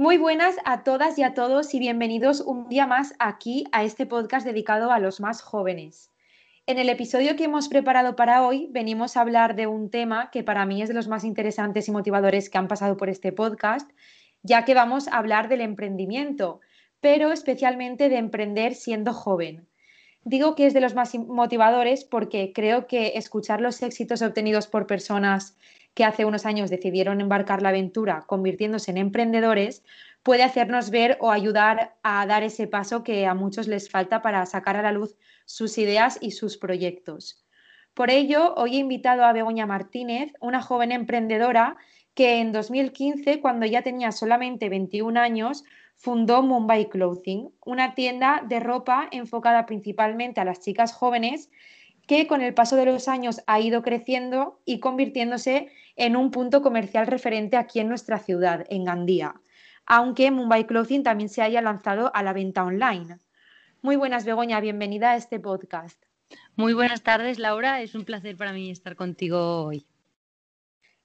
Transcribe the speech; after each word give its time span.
Muy 0.00 0.16
buenas 0.16 0.56
a 0.64 0.82
todas 0.82 1.18
y 1.18 1.24
a 1.24 1.34
todos 1.34 1.74
y 1.74 1.78
bienvenidos 1.78 2.40
un 2.40 2.70
día 2.70 2.86
más 2.86 3.12
aquí 3.18 3.64
a 3.70 3.84
este 3.84 4.06
podcast 4.06 4.46
dedicado 4.46 4.92
a 4.92 4.98
los 4.98 5.20
más 5.20 5.42
jóvenes. 5.42 6.10
En 6.64 6.78
el 6.78 6.88
episodio 6.88 7.36
que 7.36 7.44
hemos 7.44 7.68
preparado 7.68 8.16
para 8.16 8.46
hoy 8.46 8.66
venimos 8.70 9.14
a 9.14 9.20
hablar 9.20 9.56
de 9.56 9.66
un 9.66 9.90
tema 9.90 10.30
que 10.30 10.42
para 10.42 10.64
mí 10.64 10.80
es 10.80 10.88
de 10.88 10.94
los 10.94 11.06
más 11.06 11.22
interesantes 11.22 11.86
y 11.86 11.92
motivadores 11.92 12.48
que 12.48 12.56
han 12.56 12.66
pasado 12.66 12.96
por 12.96 13.10
este 13.10 13.30
podcast, 13.30 13.90
ya 14.42 14.64
que 14.64 14.72
vamos 14.72 15.06
a 15.06 15.18
hablar 15.18 15.50
del 15.50 15.60
emprendimiento, 15.60 16.60
pero 17.02 17.30
especialmente 17.30 18.08
de 18.08 18.16
emprender 18.16 18.76
siendo 18.76 19.12
joven. 19.12 19.68
Digo 20.24 20.54
que 20.54 20.64
es 20.64 20.72
de 20.72 20.80
los 20.80 20.94
más 20.94 21.14
motivadores 21.14 22.04
porque 22.06 22.52
creo 22.54 22.86
que 22.86 23.12
escuchar 23.16 23.60
los 23.60 23.82
éxitos 23.82 24.22
obtenidos 24.22 24.66
por 24.66 24.86
personas 24.86 25.58
que 25.94 26.04
hace 26.04 26.24
unos 26.24 26.46
años 26.46 26.70
decidieron 26.70 27.20
embarcar 27.20 27.62
la 27.62 27.70
aventura 27.70 28.24
convirtiéndose 28.26 28.90
en 28.90 28.98
emprendedores, 28.98 29.82
puede 30.22 30.42
hacernos 30.42 30.90
ver 30.90 31.16
o 31.20 31.30
ayudar 31.30 31.96
a 32.02 32.24
dar 32.26 32.42
ese 32.42 32.66
paso 32.66 33.02
que 33.02 33.26
a 33.26 33.34
muchos 33.34 33.68
les 33.68 33.90
falta 33.90 34.22
para 34.22 34.44
sacar 34.46 34.76
a 34.76 34.82
la 34.82 34.92
luz 34.92 35.16
sus 35.44 35.78
ideas 35.78 36.18
y 36.20 36.32
sus 36.32 36.56
proyectos. 36.56 37.44
Por 37.94 38.10
ello, 38.10 38.54
hoy 38.54 38.76
he 38.76 38.78
invitado 38.78 39.24
a 39.24 39.32
Begoña 39.32 39.66
Martínez, 39.66 40.32
una 40.40 40.62
joven 40.62 40.92
emprendedora 40.92 41.76
que 42.14 42.40
en 42.40 42.52
2015, 42.52 43.40
cuando 43.40 43.66
ya 43.66 43.82
tenía 43.82 44.12
solamente 44.12 44.68
21 44.68 45.18
años, 45.18 45.64
fundó 45.96 46.42
Mumbai 46.42 46.88
Clothing, 46.88 47.50
una 47.64 47.94
tienda 47.94 48.42
de 48.48 48.60
ropa 48.60 49.08
enfocada 49.10 49.66
principalmente 49.66 50.40
a 50.40 50.44
las 50.44 50.60
chicas 50.60 50.92
jóvenes 50.92 51.50
que 52.06 52.26
con 52.26 52.40
el 52.40 52.54
paso 52.54 52.76
de 52.76 52.86
los 52.86 53.06
años 53.06 53.42
ha 53.46 53.60
ido 53.60 53.82
creciendo 53.82 54.60
y 54.64 54.80
convirtiéndose 54.80 55.70
en 55.96 56.16
un 56.16 56.30
punto 56.30 56.62
comercial 56.62 57.06
referente 57.06 57.56
aquí 57.56 57.80
en 57.80 57.88
nuestra 57.88 58.18
ciudad, 58.18 58.64
en 58.68 58.84
Gandía, 58.84 59.34
aunque 59.86 60.30
Mumbai 60.30 60.66
Clothing 60.66 61.02
también 61.02 61.28
se 61.28 61.42
haya 61.42 61.60
lanzado 61.62 62.10
a 62.14 62.22
la 62.22 62.32
venta 62.32 62.64
online. 62.64 63.18
Muy 63.82 63.96
buenas, 63.96 64.24
Begoña, 64.24 64.60
bienvenida 64.60 65.12
a 65.12 65.16
este 65.16 65.40
podcast. 65.40 66.02
Muy 66.56 66.74
buenas 66.74 67.02
tardes, 67.02 67.38
Laura. 67.38 67.80
Es 67.80 67.94
un 67.94 68.04
placer 68.04 68.36
para 68.36 68.52
mí 68.52 68.70
estar 68.70 68.94
contigo 68.94 69.64
hoy. 69.64 69.86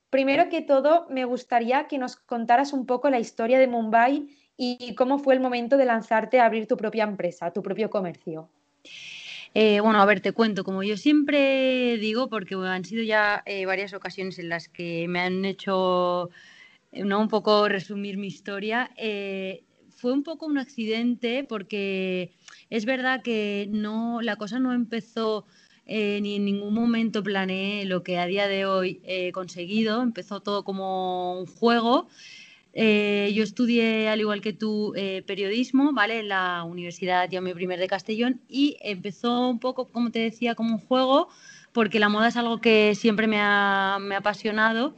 Primero 0.10 0.50
que 0.50 0.62
todo, 0.62 1.08
me 1.10 1.26
gustaría 1.26 1.88
que 1.88 1.98
nos 1.98 2.16
contaras 2.16 2.74
un 2.74 2.86
poco 2.86 3.10
la 3.10 3.20
historia 3.20 3.60
de 3.60 3.68
Mumbai 3.68 4.30
y 4.58 4.96
cómo 4.96 5.20
fue 5.20 5.34
el 5.34 5.40
momento 5.40 5.78
de 5.78 5.86
lanzarte 5.86 6.40
a 6.40 6.46
abrir 6.46 6.68
tu 6.68 6.78
propia 6.78 7.04
empresa, 7.04 7.52
tu 7.52 7.62
propio 7.62 7.90
comercio. 7.90 8.50
Eh, 9.58 9.80
bueno, 9.80 10.02
a 10.02 10.06
ver, 10.06 10.20
te 10.20 10.34
cuento, 10.34 10.66
como 10.66 10.84
yo 10.84 10.98
siempre 10.98 11.98
digo, 11.98 12.28
porque 12.30 12.56
han 12.56 12.84
sido 12.84 13.04
ya 13.04 13.42
eh, 13.46 13.66
varias 13.66 13.94
ocasiones 13.94 14.38
en 14.38 14.50
las 14.50 14.68
que 14.68 15.08
me 15.08 15.22
han 15.22 15.46
hecho 15.46 16.30
eh, 16.92 17.06
¿no? 17.06 17.22
un 17.22 17.30
poco 17.30 17.70
resumir 17.70 18.18
mi 18.18 18.28
historia. 18.28 18.92
fue 19.96 20.12
un 20.12 20.24
poco 20.24 20.46
un 20.46 20.58
accidente 20.58 21.46
porque 21.48 22.34
es 22.70 22.84
verdad 22.86 23.22
que 23.24 23.70
no, 23.72 24.22
la 24.22 24.36
cosa 24.36 24.60
no 24.60 24.74
empezó 24.74 25.46
ni 25.88 26.36
en 26.36 26.46
ningún 26.46 26.74
momento 26.74 27.24
planeé 27.24 27.86
lo 27.86 28.04
que 28.04 28.18
a 28.18 28.26
día 28.26 28.48
de 28.50 28.66
hoy 28.66 29.02
he 29.06 29.32
conseguido. 29.32 30.02
Empezó 30.02 30.42
todo 30.42 30.66
como 30.66 31.40
un 31.40 31.46
juego. 31.46 32.10
Eh, 32.78 33.32
yo 33.34 33.44
estudié, 33.44 34.10
al 34.10 34.20
igual 34.20 34.42
que 34.42 34.52
tú, 34.52 34.94
eh, 34.98 35.24
periodismo, 35.26 35.94
¿vale? 35.94 36.20
En 36.20 36.28
la 36.28 36.66
Universidad 36.66 37.30
Jaume 37.32 37.52
I 37.52 37.66
de 37.78 37.88
Castellón 37.88 38.42
y 38.50 38.78
empezó 38.82 39.48
un 39.48 39.60
poco, 39.60 39.86
como 39.88 40.12
te 40.12 40.20
decía, 40.20 40.56
como 40.56 40.74
un 40.76 40.80
juego, 40.80 41.30
porque 41.72 42.00
la 42.00 42.10
moda 42.10 42.28
es 42.28 42.36
algo 42.36 42.60
que 42.60 42.94
siempre 42.96 43.28
me 43.28 43.40
ha, 43.40 43.96
apasionado. 43.96 44.98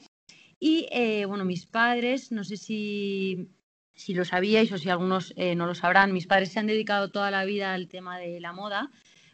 Y, 0.60 0.88
eh, 0.92 1.26
bueno, 1.26 1.46
mis 1.46 1.68
padres, 1.68 2.32
no 2.32 2.44
sé 2.44 2.58
si, 2.58 3.52
si 3.94 4.16
lo 4.16 4.26
sabíais 4.26 4.72
o 4.72 4.80
si 4.80 4.90
algunos 4.90 5.36
no 5.38 5.68
lo 5.68 5.76
sabrán, 5.76 6.14
mis 6.14 6.26
padres 6.26 6.52
se 6.52 6.60
han 6.60 6.68
dedicado 6.68 7.12
toda 7.12 7.30
la 7.30 7.46
vida 7.46 7.74
al 7.76 7.88
tema 7.88 8.18
de 8.18 8.40
la 8.40 8.54
moda, 8.54 8.90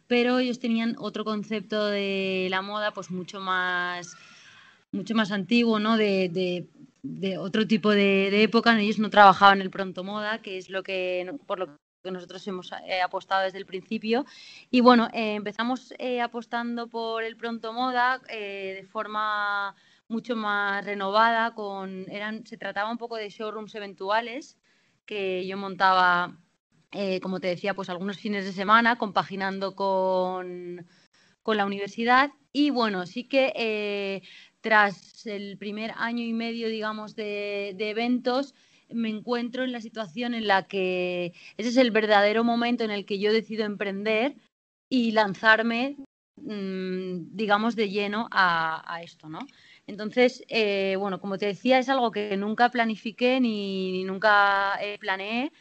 pero 0.08 0.40
ellos 0.40 0.60
tenían 0.60 0.96
otro 1.00 1.24
concepto 1.24 1.88
de 1.88 2.48
la 2.50 2.62
moda, 2.62 2.92
pues 2.92 3.10
mucho 3.10 3.40
más 3.40 4.18
mucho 4.92 5.16
más 5.16 5.32
antiguo, 5.32 5.80
¿no? 5.80 5.98
De, 5.98 6.30
de 6.30 6.68
otro 7.40 7.68
tipo 7.68 7.92
de, 7.92 8.44
época. 8.44 8.80
Ellos 8.80 9.00
no 9.00 9.10
trabajaban 9.10 9.62
el 9.62 9.70
pronto 9.70 10.04
moda, 10.04 10.42
que 10.42 10.58
es 10.58 10.70
lo 10.70 10.84
que 10.84 11.34
por 11.46 11.60
lo 11.60 11.78
que 12.04 12.12
nosotros 12.12 12.46
hemos 12.48 12.72
eh, 12.86 13.02
apostado 13.02 13.44
desde 13.44 13.58
el 13.58 13.66
principio. 13.66 14.26
Y 14.70 14.82
bueno, 14.82 15.08
eh, 15.14 15.36
empezamos 15.36 15.94
eh, 16.00 16.22
apostando 16.22 16.88
por 16.88 17.24
el 17.24 17.38
pronto 17.38 17.74
moda 17.74 18.22
de 18.28 18.86
forma 18.92 19.76
mucho 20.08 20.36
más 20.36 20.86
renovada. 20.86 21.54
Con, 21.54 22.06
eran, 22.10 22.46
se 22.46 22.58
trataba 22.58 22.92
un 22.92 22.98
poco 22.98 23.16
de 23.16 23.30
showrooms 23.30 23.76
eventuales 23.76 24.58
que 25.06 25.46
yo 25.46 25.58
montaba, 25.58 26.38
como 27.22 27.40
te 27.42 27.48
decía, 27.48 27.74
pues 27.74 27.90
algunos 27.90 28.18
fines 28.18 28.46
de 28.46 28.54
semana, 28.54 28.98
compaginando 28.98 29.76
con, 29.76 30.86
con 31.42 31.58
la 31.58 31.66
universidad. 31.66 32.32
Y 32.54 32.70
bueno, 32.70 33.06
sí 33.06 33.28
que 33.28 34.22
tras 34.64 35.28
el 35.28 35.58
primer 35.58 35.92
año 35.98 36.24
y 36.24 36.32
medio, 36.32 36.70
digamos, 36.70 37.18
de, 37.18 37.76
eventos, 37.78 38.56
me 38.90 39.10
encuentro 39.10 39.66
en 39.66 39.74
la 39.74 39.82
situación 39.82 40.34
en 40.34 40.48
la 40.48 40.64
que 40.64 41.34
ese 41.58 41.70
es 41.70 41.78
el 41.78 41.92
verdadero 41.92 42.46
momento 42.46 42.86
en 42.86 42.92
el 42.92 43.06
que 43.06 43.20
yo 43.20 43.34
decido 43.34 43.66
emprender 43.66 44.36
y 44.90 45.12
lanzarme, 45.12 45.98
mm, 46.38 47.36
digamos, 47.36 47.76
de 47.76 47.90
lleno 47.90 48.30
a, 48.32 49.02
esto, 49.04 49.28
¿no? 49.28 49.40
Entonces, 49.86 50.46
eh, 50.48 50.96
bueno, 50.98 51.20
como 51.20 51.38
te 51.38 51.48
decía, 51.48 51.78
es 51.78 51.90
algo 51.90 52.12
que 52.12 52.38
nunca 52.38 52.70
planifiqué 52.70 53.42
ni, 53.42 54.06
nunca 54.06 54.78
eh, 54.82 54.98
planeé, 54.98 55.52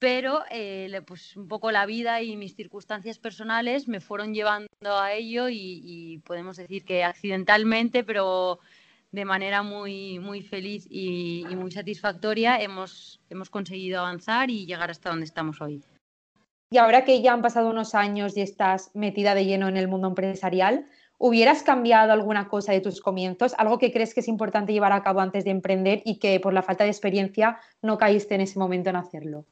pero 0.00 0.40
eh, 0.50 1.02
pues 1.06 1.36
un 1.36 1.46
poco 1.46 1.70
la 1.70 1.84
vida 1.84 2.22
y 2.22 2.34
mis 2.34 2.56
circunstancias 2.56 3.18
personales 3.18 3.86
me 3.86 4.00
fueron 4.00 4.32
llevando 4.32 4.66
a 4.82 5.12
ello 5.12 5.48
y, 5.50 6.22
podemos 6.26 6.56
decir 6.56 6.84
que 6.86 7.04
accidentalmente, 7.04 8.02
pero 8.02 8.60
de 9.12 9.24
manera 9.26 9.62
muy, 9.62 10.18
muy 10.18 10.40
feliz 10.42 10.86
y, 10.90 11.44
muy 11.54 11.70
satisfactoria 11.70 12.60
hemos, 12.60 13.20
hemos 13.28 13.50
conseguido 13.50 14.00
avanzar 14.00 14.50
y 14.50 14.64
llegar 14.64 14.90
hasta 14.90 15.10
donde 15.10 15.26
estamos 15.26 15.60
hoy. 15.60 15.84
Y 16.72 16.78
ahora 16.78 17.04
que 17.04 17.20
ya 17.20 17.34
han 17.34 17.42
pasado 17.42 17.68
unos 17.68 17.94
años 17.94 18.36
y 18.36 18.40
estás 18.40 18.92
metida 18.94 19.34
de 19.34 19.44
lleno 19.44 19.68
en 19.68 19.76
el 19.76 19.88
mundo 19.88 20.08
empresarial, 20.08 20.86
¿hubieras 21.18 21.62
cambiado 21.62 22.12
alguna 22.12 22.48
cosa 22.48 22.72
de 22.72 22.80
tus 22.80 23.02
comienzos? 23.02 23.54
¿Algo 23.58 23.78
que 23.78 23.92
crees 23.92 24.14
que 24.14 24.20
es 24.20 24.28
importante 24.28 24.72
llevar 24.72 24.92
a 24.92 25.02
cabo 25.02 25.20
antes 25.20 25.44
de 25.44 25.50
emprender 25.50 26.00
y 26.06 26.18
que 26.18 26.40
por 26.40 26.54
la 26.54 26.62
falta 26.62 26.84
de 26.84 26.90
experiencia 26.90 27.58
no 27.82 27.98
caíste 27.98 28.36
en 28.36 28.40
ese 28.42 28.58
momento 28.58 28.88
en 28.88 28.96
hacerlo? 28.96 29.44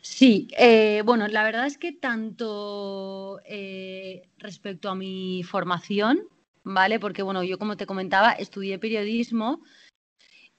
Sí, 0.00 0.48
eh, 0.58 1.02
bueno, 1.04 1.28
la 1.28 1.44
verdad 1.44 1.66
es 1.66 1.78
que 1.78 1.92
tanto 1.92 3.40
eh, 3.44 4.28
respecto 4.38 4.90
a 4.90 4.94
mi 4.94 5.42
formación, 5.44 6.28
¿vale? 6.62 6.98
Porque, 6.98 7.22
bueno, 7.22 7.42
yo 7.42 7.58
como 7.58 7.76
te 7.76 7.86
comentaba, 7.86 8.32
estudié 8.32 8.78
periodismo 8.78 9.62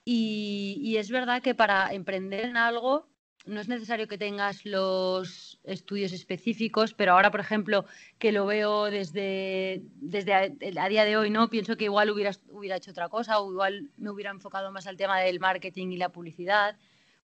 y, 0.04 0.96
es 0.98 1.10
verdad 1.10 1.42
que 1.42 1.54
para 1.54 1.92
emprender 1.92 2.44
en 2.44 2.56
algo 2.56 3.08
no 3.44 3.60
es 3.60 3.68
necesario 3.68 4.06
que 4.06 4.18
tengas 4.18 4.64
los 4.64 5.58
estudios 5.64 6.12
específicos, 6.12 6.94
pero 6.94 7.12
ahora, 7.12 7.32
por 7.32 7.40
ejemplo, 7.40 7.86
que 8.18 8.30
lo 8.30 8.46
veo 8.46 8.84
desde, 8.84 9.82
desde 9.96 10.32
a, 10.34 10.88
día 10.88 11.04
de 11.04 11.16
hoy, 11.16 11.30
¿no? 11.30 11.50
Pienso 11.50 11.76
que 11.76 11.84
igual 11.84 12.10
hubiera, 12.10 12.30
hubiera 12.50 12.76
hecho 12.76 12.92
otra 12.92 13.08
cosa 13.08 13.40
o 13.40 13.50
igual 13.50 13.90
me 13.96 14.10
hubiera 14.10 14.30
enfocado 14.30 14.70
más 14.70 14.86
al 14.86 14.96
tema 14.96 15.18
del 15.20 15.40
marketing 15.40 15.88
y 15.88 15.96
la 15.96 16.10
publicidad 16.10 16.76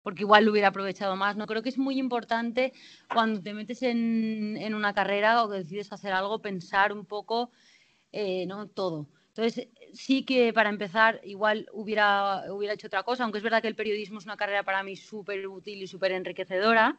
porque 0.08 0.22
igual 0.22 0.46
lo 0.46 0.52
hubiera 0.52 0.68
aprovechado 0.68 1.16
más. 1.16 1.36
No 1.36 1.46
creo 1.46 1.62
que 1.62 1.68
es 1.68 1.76
muy 1.76 1.98
importante 1.98 2.72
cuando 3.12 3.42
te 3.42 3.52
metes 3.52 3.82
en, 3.82 4.74
una 4.74 4.94
carrera 4.94 5.44
o 5.44 5.48
decides 5.48 5.92
hacer 5.92 6.14
algo, 6.14 6.38
pensar 6.38 6.94
un 6.94 7.04
poco 7.04 7.50
eh, 8.10 8.46
¿no? 8.46 8.68
todo. 8.68 9.06
Entonces, 9.36 9.68
sí 9.92 10.22
que 10.22 10.54
para 10.54 10.70
empezar, 10.70 11.20
igual 11.24 11.68
hubiera, 11.74 12.50
hubiera 12.50 12.72
hecho 12.72 12.86
otra 12.86 13.02
cosa, 13.02 13.24
aunque 13.24 13.36
es 13.36 13.44
verdad 13.44 13.60
que 13.60 13.68
el 13.68 13.74
periodismo 13.74 14.18
es 14.18 14.24
una 14.24 14.38
carrera 14.38 14.62
para 14.62 14.82
mí 14.82 14.96
súper 14.96 15.46
útil 15.46 15.82
y 15.82 15.86
súper 15.86 16.12
enriquecedora. 16.12 16.96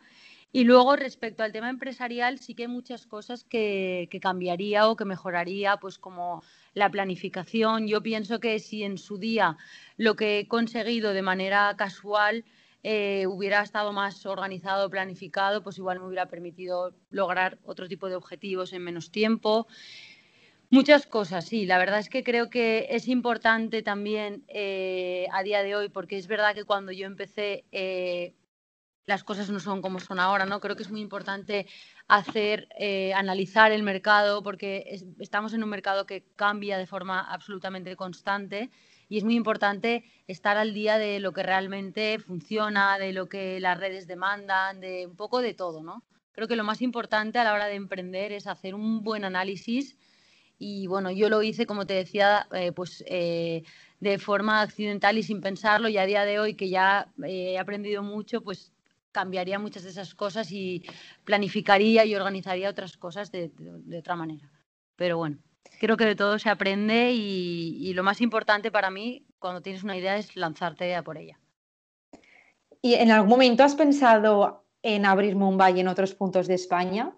Y 0.52 0.66
luego, 0.66 0.96
respecto 0.96 1.42
al 1.42 1.52
tema 1.52 1.72
empresarial, 1.72 2.38
sí 2.38 2.54
que 2.54 2.64
hay 2.64 2.68
muchas 2.68 3.08
cosas 3.08 3.44
que, 3.44 4.08
que, 4.12 4.20
cambiaría 4.20 4.88
o 4.88 4.96
que 4.96 5.06
mejoraría, 5.06 5.78
pues 5.78 5.98
como 5.98 6.44
la 6.76 6.92
planificación. 6.92 7.88
Yo 7.88 8.04
pienso 8.04 8.40
que 8.40 8.60
si 8.60 8.84
en 8.84 9.00
su 9.00 9.18
día 9.18 9.58
lo 9.98 10.16
que 10.16 10.38
he 10.40 10.48
conseguido 10.48 11.14
de 11.14 11.24
manera 11.24 11.74
casual 11.76 12.46
eh, 12.84 13.26
hubiera 13.28 13.62
estado 13.62 13.92
más 13.94 14.26
organizado, 14.26 14.90
planificado, 14.90 15.62
pues 15.64 15.78
igual 15.78 16.00
me 16.00 16.06
hubiera 16.06 16.28
permitido 16.28 16.94
lograr 17.12 17.58
otro 17.66 17.88
tipo 17.88 18.08
de 18.08 18.16
objetivos 18.16 18.74
en 18.74 18.84
menos 18.84 19.12
tiempo. 19.12 19.68
Muchas 20.72 21.08
cosas, 21.08 21.46
sí. 21.46 21.66
La 21.66 21.80
verdad 21.80 22.00
es 22.00 22.10
que 22.10 22.24
creo 22.24 22.50
que 22.50 22.88
es 22.92 23.08
importante 23.08 23.82
también 23.82 24.44
eh, 24.48 25.28
a 25.32 25.42
día 25.42 25.64
de 25.64 25.76
hoy, 25.76 25.90
porque 25.90 26.18
es 26.18 26.28
verdad 26.28 26.54
que 26.54 26.64
cuando 26.64 26.92
yo 26.92 27.08
empecé 27.08 27.66
eh, 27.72 28.34
las 29.10 29.24
cosas 29.24 29.50
no 29.50 29.60
son 29.60 29.82
como 29.82 30.00
son 30.00 30.20
ahora, 30.20 30.46
¿no? 30.46 30.60
Creo 30.60 30.76
que 30.76 30.84
es 30.84 30.92
muy 30.92 31.02
importante 31.02 31.66
hacer, 32.08 32.68
eh, 32.78 33.12
analizar 33.16 33.72
el 33.72 33.82
mercado, 33.82 34.44
porque 34.44 35.02
estamos 35.20 35.54
en 35.54 35.64
un 35.64 35.70
mercado 35.70 36.06
que 36.06 36.24
cambia 36.36 36.78
de 36.78 36.86
forma 36.86 37.20
absolutamente 37.20 37.96
constante 37.96 38.70
y 39.10 39.18
es 39.18 39.24
muy 39.24 39.36
importante 39.36 40.04
estar 40.28 40.58
al 40.58 40.76
día 40.76 41.00
de 41.00 41.20
lo 41.20 41.34
que 41.34 41.42
realmente 41.42 42.20
funciona, 42.20 43.00
de 43.00 43.12
lo 43.12 43.28
que 43.28 43.60
las 43.60 43.80
redes 43.80 44.06
demandan, 44.06 44.80
de 44.80 45.08
un 45.08 45.16
poco 45.16 45.42
de 45.42 45.56
todo, 45.56 45.82
¿no? 45.82 46.04
Creo 46.32 46.48
que 46.48 46.56
lo 46.56 46.64
más 46.64 46.82
importante 46.84 47.40
a 47.40 47.44
la 47.44 47.54
hora 47.54 47.66
de 47.66 47.76
emprender 47.76 48.32
es 48.32 48.46
hacer 48.46 48.76
un 48.76 49.04
buen 49.04 49.26
análisis 49.26 49.98
y 50.60 50.86
bueno, 50.86 51.10
yo 51.10 51.30
lo 51.30 51.42
hice, 51.42 51.66
como 51.66 51.88
te 51.88 51.96
decía, 51.96 52.48
eh, 52.52 52.72
pues 52.72 53.04
eh, 53.08 53.64
de 54.00 54.20
forma 54.20 54.62
accidental 54.62 55.18
y 55.18 55.24
sin 55.24 55.42
pensarlo 55.42 55.90
y 55.90 55.98
a 55.98 56.06
día 56.06 56.26
de 56.26 56.40
hoy 56.40 56.54
que 56.54 56.70
ya 56.70 57.08
eh, 57.24 57.54
he 57.54 57.60
aprendido 57.60 58.04
mucho, 58.04 58.42
pues 58.42 58.72
cambiaría 59.12 59.60
muchas 59.60 59.84
de 59.84 59.90
esas 59.90 60.16
cosas 60.16 60.52
y 60.52 60.84
planificaría 61.24 62.06
y 62.06 62.16
organizaría 62.16 62.70
otras 62.70 62.98
cosas 62.98 63.32
de, 63.32 63.52
otra 63.98 64.16
manera. 64.16 64.52
Pero 64.96 65.18
bueno, 65.18 65.38
creo 65.80 65.98
que 65.98 66.06
de 66.06 66.16
todo 66.16 66.40
se 66.40 66.50
aprende 66.50 67.12
y, 67.14 67.78
y, 67.80 67.94
lo 67.94 68.04
más 68.04 68.22
importante 68.22 68.72
para 68.72 68.90
mí 68.90 69.26
cuando 69.40 69.62
tienes 69.62 69.84
una 69.84 69.98
idea 69.98 70.18
es 70.18 70.36
lanzarte 70.36 70.96
a 70.96 71.04
por 71.04 71.18
ella. 71.18 71.40
¿Y 72.82 72.94
en 72.96 73.12
algún 73.12 73.30
momento 73.30 73.64
has 73.64 73.76
pensado 73.76 74.66
en 74.82 75.06
abrir 75.06 75.36
Mumbai 75.36 75.80
en 75.80 75.88
otros 75.88 76.16
puntos 76.16 76.48
de 76.48 76.56
España? 76.56 77.14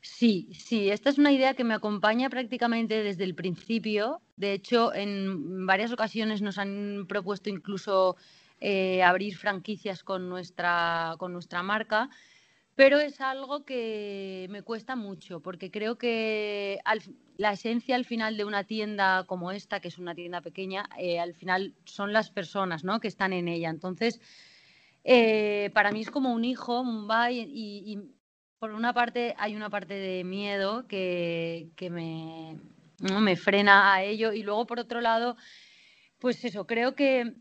Sí, 0.00 0.50
sí, 0.54 0.90
esta 0.90 1.10
es 1.10 1.18
una 1.18 1.32
idea 1.32 1.54
que 1.54 1.64
me 1.64 1.74
acompaña 1.74 2.30
prácticamente 2.30 3.02
desde 3.02 3.24
el 3.24 3.34
principio. 3.34 4.20
De 4.36 4.52
hecho, 4.52 4.94
en 4.94 5.66
varias 5.66 5.92
ocasiones 5.92 6.40
nos 6.40 6.58
han 6.58 7.06
propuesto 7.08 7.50
incluso 7.50 8.16
eh, 8.60 9.02
abrir 9.02 9.36
franquicias 9.36 10.02
con 10.02 10.28
nuestra, 10.28 11.14
con 11.18 11.32
nuestra 11.32 11.62
marca, 11.62 12.10
pero 12.74 12.98
es 13.00 13.20
algo 13.20 13.64
que 13.64 14.46
me 14.50 14.62
cuesta 14.62 14.94
mucho 14.96 15.40
porque 15.40 15.70
creo 15.70 15.98
que 15.98 16.78
la 17.36 17.52
esencia 17.52 17.96
al 17.96 18.04
final 18.04 18.36
de 18.36 18.44
una 18.44 18.64
tienda 18.64 19.24
como 19.26 19.50
esta, 19.50 19.80
que 19.80 19.88
es 19.88 19.98
una 19.98 20.14
tienda 20.14 20.40
pequeña, 20.40 20.88
eh, 20.98 21.18
al 21.18 21.34
final 21.34 21.74
son 21.84 22.12
las 22.12 22.30
personas 22.30 22.84
¿no? 22.84 23.00
que 23.00 23.08
están 23.08 23.32
en 23.32 23.48
ella. 23.48 23.70
Entonces, 23.70 24.20
eh, 25.04 25.70
para 25.74 25.90
mí 25.90 26.00
es 26.02 26.10
como 26.10 26.32
un 26.32 26.44
hijo, 26.44 26.84
Mumbai, 26.84 27.40
y 27.40 27.98
por 28.58 28.72
una 28.72 28.92
parte 28.92 29.34
hay 29.38 29.54
una 29.54 29.70
parte 29.70 29.94
de 29.94 30.24
miedo 30.24 30.86
que, 30.86 31.70
me, 31.90 32.58
me 33.20 33.36
frena 33.36 33.94
a 33.94 34.02
ello 34.02 34.32
y 34.32 34.42
luego 34.42 34.66
por 34.66 34.80
otro 34.80 35.00
lado, 35.00 35.36
pues 36.18 36.44
eso, 36.44 36.66
creo 36.66 36.94
que 36.94 37.34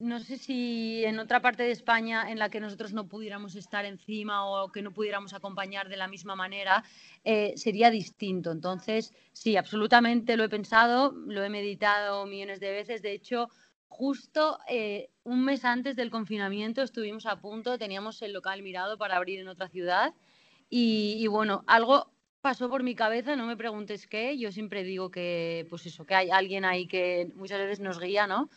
no 0.00 0.18
sé 0.18 0.38
si 0.38 1.04
en 1.04 1.18
otra 1.18 1.40
parte 1.40 1.62
de 1.62 1.70
España 1.70 2.30
en 2.30 2.38
la 2.38 2.48
que 2.48 2.58
nosotros 2.58 2.92
no 2.92 3.06
pudiéramos 3.06 3.54
estar 3.54 3.84
encima 3.84 4.46
o 4.46 4.72
que 4.72 4.82
no 4.82 4.92
pudiéramos 4.92 5.34
acompañar 5.34 5.88
de 5.88 5.98
la 5.98 6.08
misma 6.08 6.34
manera, 6.34 6.82
eh, 7.22 7.52
sería 7.56 7.90
distinto. 7.90 8.50
Entonces, 8.50 9.12
sí, 9.32 9.56
absolutamente 9.56 10.36
lo 10.36 10.44
he 10.44 10.48
pensado, 10.48 11.12
lo 11.12 11.44
he 11.44 11.50
meditado 11.50 12.26
millones 12.26 12.60
de 12.60 12.72
veces. 12.72 13.02
De 13.02 13.12
hecho, 13.12 13.48
justo 13.88 14.58
eh, 14.68 15.10
un 15.24 15.44
mes 15.44 15.64
antes 15.66 15.96
del 15.96 16.10
confinamiento 16.10 16.80
estuvimos 16.82 17.26
a 17.26 17.40
punto, 17.40 17.76
teníamos 17.76 18.22
el 18.22 18.32
local 18.32 18.62
mirado 18.62 18.96
para 18.96 19.16
abrir 19.16 19.40
en 19.40 19.48
otra 19.48 19.68
ciudad 19.68 20.14
y, 20.70 21.26
bueno, 21.26 21.64
algo 21.66 22.12
pasó 22.40 22.70
por 22.70 22.84
mi 22.84 22.94
cabeza, 22.94 23.36
no 23.36 23.44
me 23.44 23.56
preguntes 23.56 24.06
qué, 24.06 24.38
yo 24.38 24.52
siempre 24.52 24.84
digo 24.84 25.10
que, 25.10 25.66
pues 25.68 25.84
eso, 25.84 26.06
que 26.06 26.14
hay 26.14 26.30
alguien 26.30 26.64
ahí 26.64 26.86
que 26.86 27.30
muchas 27.34 27.58
veces 27.58 27.80
nos 27.80 28.00
guía, 28.00 28.26
¿no? 28.26 28.48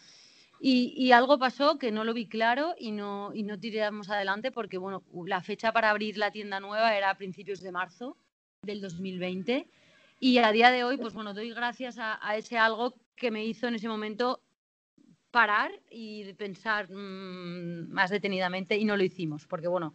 Y, 0.65 1.11
algo 1.11 1.37
pasó 1.37 1.77
que 1.77 1.91
no 1.91 2.05
lo 2.05 2.13
vi 2.13 2.25
claro 2.25 2.73
y 2.79 2.91
no, 2.93 3.31
y 3.33 3.43
no 3.43 3.59
tiramos 3.59 4.09
adelante 4.09 4.49
porque, 4.49 4.77
bueno, 4.77 5.03
la 5.27 5.41
fecha 5.41 5.73
para 5.73 5.89
abrir 5.89 6.17
la 6.17 6.31
tienda 6.31 6.61
nueva 6.61 6.95
era 6.95 7.09
a 7.09 7.17
principios 7.17 7.59
de 7.59 7.73
marzo 7.73 8.15
del 8.61 8.79
2020 8.79 9.67
y 10.21 10.37
a 10.37 10.53
día 10.53 10.71
de 10.71 10.85
hoy, 10.85 10.95
pues 10.95 11.13
bueno, 11.13 11.33
doy 11.33 11.53
gracias 11.53 11.97
a, 11.99 12.17
ese 12.37 12.57
algo 12.57 12.93
que 13.17 13.29
me 13.29 13.43
hizo 13.43 13.67
en 13.67 13.75
ese 13.75 13.89
momento 13.89 14.41
parar 15.31 15.69
y 15.91 16.31
pensar 16.35 16.89
mm, 16.89 17.91
más 17.91 18.09
detenidamente 18.09 18.77
y 18.77 18.85
no 18.85 18.95
lo 18.95 19.03
hicimos, 19.03 19.45
porque 19.45 19.67
bueno, 19.67 19.93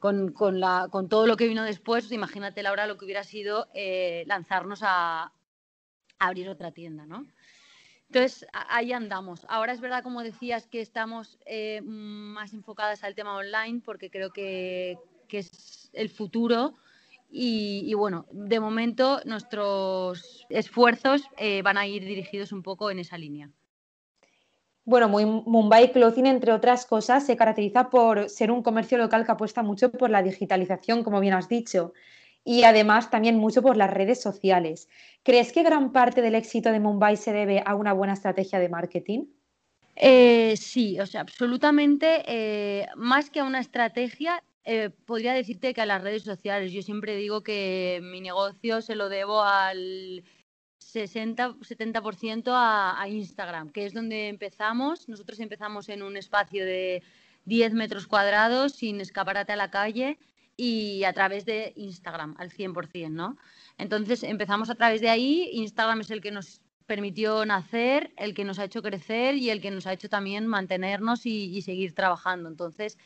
con, 0.00 0.32
con, 0.32 1.08
todo 1.08 1.28
lo 1.28 1.36
que 1.36 1.46
vino 1.46 1.62
después, 1.62 2.10
imagínate 2.10 2.64
Laura 2.64 2.88
lo 2.88 2.98
que 2.98 3.04
hubiera 3.04 3.22
sido 3.22 3.68
eh, 3.74 4.24
lanzarnos 4.26 4.80
a, 4.82 5.32
abrir 6.18 6.48
otra 6.48 6.72
tienda, 6.72 7.06
¿no? 7.06 7.24
Entonces, 8.08 8.46
ahí 8.52 8.92
andamos. 8.92 9.44
Ahora 9.48 9.72
es 9.72 9.80
verdad, 9.80 10.02
como 10.02 10.22
decías, 10.22 10.66
que 10.66 10.80
estamos 10.80 11.38
eh, 11.46 11.80
más 11.82 12.52
enfocadas 12.52 13.02
al 13.02 13.14
tema 13.14 13.36
online 13.36 13.80
porque 13.84 14.10
creo 14.10 14.30
que, 14.30 14.98
es 15.30 15.90
el 15.92 16.10
futuro. 16.10 16.74
Y, 17.36 17.92
bueno, 17.94 18.26
de 18.30 18.60
momento 18.60 19.20
nuestros 19.24 20.46
esfuerzos 20.48 21.22
eh, 21.36 21.62
van 21.62 21.76
a 21.76 21.86
ir 21.88 22.04
dirigidos 22.04 22.52
un 22.52 22.62
poco 22.62 22.92
en 22.92 23.00
esa 23.00 23.18
línea. 23.18 23.50
Bueno, 24.84 25.08
Mumbai 25.08 25.90
Clothing, 25.92 26.26
entre 26.26 26.52
otras 26.52 26.84
cosas, 26.84 27.24
se 27.24 27.36
caracteriza 27.36 27.88
por 27.88 28.28
ser 28.28 28.50
un 28.50 28.62
comercio 28.62 28.98
local 28.98 29.24
que 29.24 29.32
apuesta 29.32 29.62
mucho 29.62 29.90
por 29.90 30.10
la 30.10 30.22
digitalización, 30.22 31.02
como 31.02 31.20
bien 31.20 31.32
has 31.32 31.48
dicho, 31.48 31.94
y 32.44 32.64
además 32.64 33.10
también 33.10 33.38
mucho 33.38 33.62
por 33.62 33.76
las 33.76 33.90
redes 33.90 34.20
sociales. 34.20 34.88
¿Crees 35.22 35.52
que 35.52 35.62
gran 35.62 35.92
parte 35.92 36.20
del 36.20 36.34
éxito 36.34 36.70
de 36.70 36.80
Mumbai 36.80 37.16
se 37.16 37.32
debe 37.32 37.62
a 37.64 37.74
una 37.74 37.94
buena 37.94 38.12
estrategia 38.12 38.58
de 38.58 38.68
marketing? 38.68 39.26
Eh, 39.96 40.54
sí, 40.56 41.00
o 41.00 41.06
sea, 41.06 41.22
absolutamente. 41.22 42.22
Eh, 42.26 42.86
más 42.96 43.30
que 43.30 43.40
a 43.40 43.44
una 43.44 43.60
estrategia, 43.60 44.42
eh, 44.64 44.90
podría 45.06 45.32
decirte 45.32 45.72
que 45.72 45.80
a 45.80 45.86
las 45.86 46.02
redes 46.02 46.22
sociales. 46.22 46.72
Yo 46.72 46.82
siempre 46.82 47.16
digo 47.16 47.42
que 47.42 48.00
mi 48.02 48.20
negocio 48.20 48.82
se 48.82 48.94
lo 48.94 49.08
debo 49.08 49.42
al 49.42 50.22
60-70% 50.80 52.48
a, 52.48 53.00
a 53.00 53.08
Instagram, 53.08 53.70
que 53.70 53.86
es 53.86 53.94
donde 53.94 54.28
empezamos. 54.28 55.08
Nosotros 55.08 55.40
empezamos 55.40 55.88
en 55.88 56.02
un 56.02 56.18
espacio 56.18 56.66
de 56.66 57.02
10 57.46 57.72
metros 57.72 58.06
cuadrados, 58.06 58.72
sin 58.72 59.00
escaparate 59.00 59.52
a 59.52 59.56
la 59.56 59.70
calle 59.70 60.18
y 60.56 61.04
a 61.04 61.12
través 61.12 61.44
de 61.44 61.72
Instagram 61.76 62.34
al 62.38 62.50
100%, 62.50 63.10
¿no? 63.10 63.36
Entonces 63.78 64.22
empezamos 64.22 64.70
a 64.70 64.74
través 64.74 65.00
de 65.00 65.10
ahí. 65.10 65.50
Instagram 65.52 66.00
es 66.00 66.10
el 66.10 66.20
que 66.20 66.30
nos 66.30 66.60
permitió 66.86 67.44
nacer, 67.46 68.12
el 68.16 68.34
que 68.34 68.44
nos 68.44 68.58
ha 68.58 68.64
hecho 68.64 68.82
crecer 68.82 69.36
y 69.36 69.50
el 69.50 69.60
que 69.60 69.70
nos 69.70 69.86
ha 69.86 69.92
hecho 69.92 70.08
también 70.08 70.46
mantenernos 70.46 71.26
y, 71.26 71.62
seguir 71.62 71.94
trabajando. 71.94 72.48
Entonces, 72.48 72.98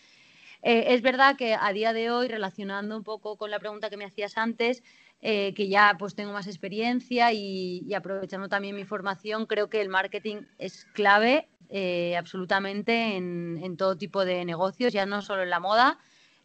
eh, 0.62 0.86
es 0.88 1.02
verdad 1.02 1.36
que 1.36 1.54
a 1.54 1.72
día 1.72 1.92
de 1.92 2.10
hoy, 2.10 2.28
relacionando 2.28 2.96
un 2.96 3.04
poco 3.04 3.36
con 3.36 3.50
la 3.50 3.60
pregunta 3.60 3.90
que 3.90 3.96
me 3.96 4.04
hacías 4.04 4.36
antes, 4.36 4.82
eh, 5.20 5.52
que 5.54 5.68
ya 5.68 5.96
pues 5.98 6.14
tengo 6.14 6.32
más 6.32 6.46
experiencia 6.46 7.32
y, 7.32 7.92
aprovechando 7.92 8.48
también 8.48 8.76
mi 8.76 8.84
formación, 8.84 9.46
creo 9.46 9.68
que 9.68 9.80
el 9.80 9.88
marketing 9.88 10.42
es 10.58 10.84
clave 10.92 11.48
eh, 11.70 12.16
absolutamente 12.16 13.16
en, 13.16 13.76
todo 13.76 13.96
tipo 13.96 14.24
de 14.24 14.44
negocios, 14.44 14.92
ya 14.92 15.06
no 15.06 15.20
solo 15.22 15.42
en 15.42 15.50
la 15.50 15.60
moda, 15.60 15.98
en 15.98 15.98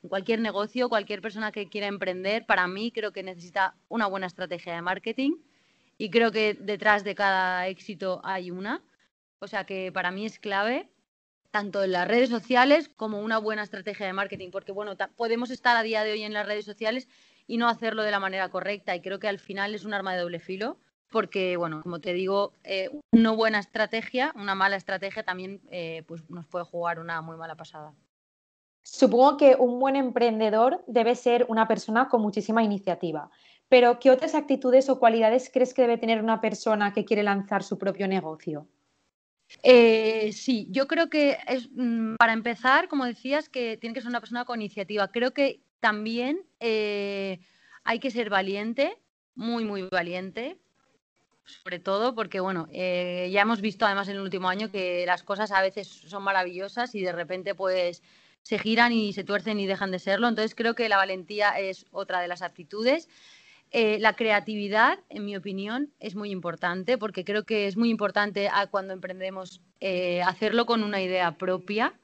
cualquier 0.10 0.40
negocio, 0.40 0.90
cualquier 0.90 1.22
persona 1.22 1.52
que 1.52 1.70
quiera 1.70 1.88
emprender, 1.88 2.46
para 2.46 2.68
mí 2.68 2.92
creo 2.92 3.12
que 3.12 3.24
necesita 3.24 3.76
una 3.90 4.08
buena 4.08 4.28
estrategia 4.28 4.76
de 4.76 4.82
marketing 4.82 5.38
y 5.98 6.10
creo 6.10 6.32
que 6.32 6.54
detrás 6.54 7.04
de 7.04 7.16
cada 7.16 7.68
éxito 7.68 8.22
hay 8.24 8.52
una. 8.52 8.82
O 9.40 9.48
sea 9.48 9.66
que 9.66 9.92
para 9.92 10.12
mí 10.12 10.26
es 10.26 10.40
clave 10.40 10.90
tanto 11.52 11.84
en 11.84 11.92
las 11.92 12.08
redes 12.08 12.30
sociales 12.30 12.90
como 12.90 13.22
una 13.22 13.38
buena 13.38 13.62
estrategia 13.62 14.08
de 14.08 14.14
marketing, 14.14 14.50
porque 14.50 14.72
bueno, 14.72 14.96
podemos 15.16 15.52
estar 15.52 15.78
a 15.78 15.84
día 15.84 16.04
de 16.04 16.14
hoy 16.14 16.24
en 16.24 16.34
las 16.34 16.48
redes 16.48 16.66
sociales 16.66 17.08
y 17.46 17.58
no 17.58 17.68
hacerlo 17.68 18.04
de 18.04 18.12
la 18.12 18.20
manera 18.20 18.50
correcta. 18.50 18.96
Y 18.96 19.02
creo 19.02 19.20
que 19.20 19.28
al 19.28 19.38
final 19.40 19.76
es 19.76 19.86
un 19.86 19.94
arma 19.94 20.14
de 20.14 20.22
doble 20.22 20.40
filo, 20.40 20.80
porque, 21.12 21.56
bueno, 21.58 21.84
como 21.84 22.00
te 22.00 22.12
digo, 22.12 22.54
eh, 22.64 22.90
una 23.12 23.32
buena 23.32 23.60
estrategia, 23.60 24.34
una 24.36 24.56
mala 24.56 24.78
estrategia 24.78 25.22
también 25.22 25.62
eh, 25.70 26.02
pues 26.08 26.28
nos 26.28 26.48
puede 26.48 26.66
jugar 26.66 27.00
una 27.00 27.22
muy 27.22 27.38
mala 27.38 27.56
pasada. 27.56 27.94
Supongo 28.84 29.38
que 29.38 29.56
un 29.58 29.80
buen 29.80 29.96
emprendedor 29.96 30.84
debe 30.88 31.16
ser 31.16 31.46
una 31.50 31.68
persona 31.68 32.10
con 32.10 32.22
muchísima 32.22 32.64
iniciativa. 32.64 33.32
Pero, 33.70 33.98
¿qué 34.00 34.12
otras 34.12 34.36
actitudes 34.36 34.90
o 34.90 35.00
cualidades 35.00 35.50
crees 35.52 35.74
que 35.74 35.82
debe 35.82 35.98
tener 35.98 36.22
una 36.22 36.42
persona 36.42 36.94
que 36.94 37.06
quiere 37.06 37.24
lanzar 37.24 37.64
su 37.64 37.78
propio 37.78 38.08
negocio? 38.08 38.68
Eh, 39.62 40.32
sí, 40.34 40.68
yo 40.70 40.88
creo 40.88 41.10
que 41.10 41.38
es, 41.48 41.70
mm, 41.74 42.16
para 42.18 42.34
empezar, 42.34 42.88
como 42.88 43.06
decías, 43.06 43.50
que 43.50 43.78
tiene 43.78 43.94
que 43.94 44.02
ser 44.02 44.10
una 44.10 44.20
persona 44.20 44.46
con 44.46 44.62
iniciativa. 44.62 45.08
Creo 45.10 45.34
que 45.34 45.62
también 45.80 46.42
eh, 46.60 47.40
hay 47.84 48.00
que 48.00 48.12
ser 48.12 48.30
valiente, 48.30 48.98
muy, 49.36 49.64
muy 49.66 49.84
valiente. 49.90 50.58
sobre 51.46 51.78
todo 51.80 52.16
porque, 52.16 52.40
bueno, 52.40 52.68
eh, 52.72 53.30
ya 53.32 53.42
hemos 53.42 53.60
visto 53.60 53.86
además 53.86 54.08
en 54.08 54.16
el 54.16 54.22
último 54.22 54.48
año 54.48 54.72
que 54.72 55.06
las 55.06 55.24
cosas 55.24 55.52
a 55.52 55.62
veces 55.62 55.88
son 55.88 56.24
maravillosas 56.24 56.96
y 56.96 57.02
de 57.02 57.12
repente 57.12 57.54
pues 57.54 58.02
se 58.44 58.60
giran 58.60 58.92
y 58.92 59.14
se 59.14 59.24
tuercen 59.24 59.60
y 59.60 59.66
dejan 59.66 59.92
de 59.92 60.00
serlo. 60.00 60.28
Entonces 60.28 60.54
creo 60.54 60.76
que 60.76 60.90
la 60.90 60.98
valentía 60.98 61.60
es 61.60 61.86
otra 61.92 62.22
de 62.22 62.28
las 62.28 62.42
aptitudes. 62.42 63.10
Eh, 63.72 63.98
la 64.00 64.16
creatividad, 64.16 65.00
en 65.10 65.26
mi 65.26 65.36
opinión, 65.36 65.92
es 66.00 66.14
muy 66.14 66.30
importante 66.30 66.98
porque 67.00 67.26
creo 67.26 67.44
que 67.44 67.66
es 67.66 67.76
muy 67.76 67.90
importante 67.90 68.50
cuando 68.70 68.94
emprendemos 68.94 69.62
eh, 69.80 70.22
hacerlo 70.22 70.68
con 70.68 70.84
una 70.84 71.02
idea 71.02 71.38
propia. 71.38 72.00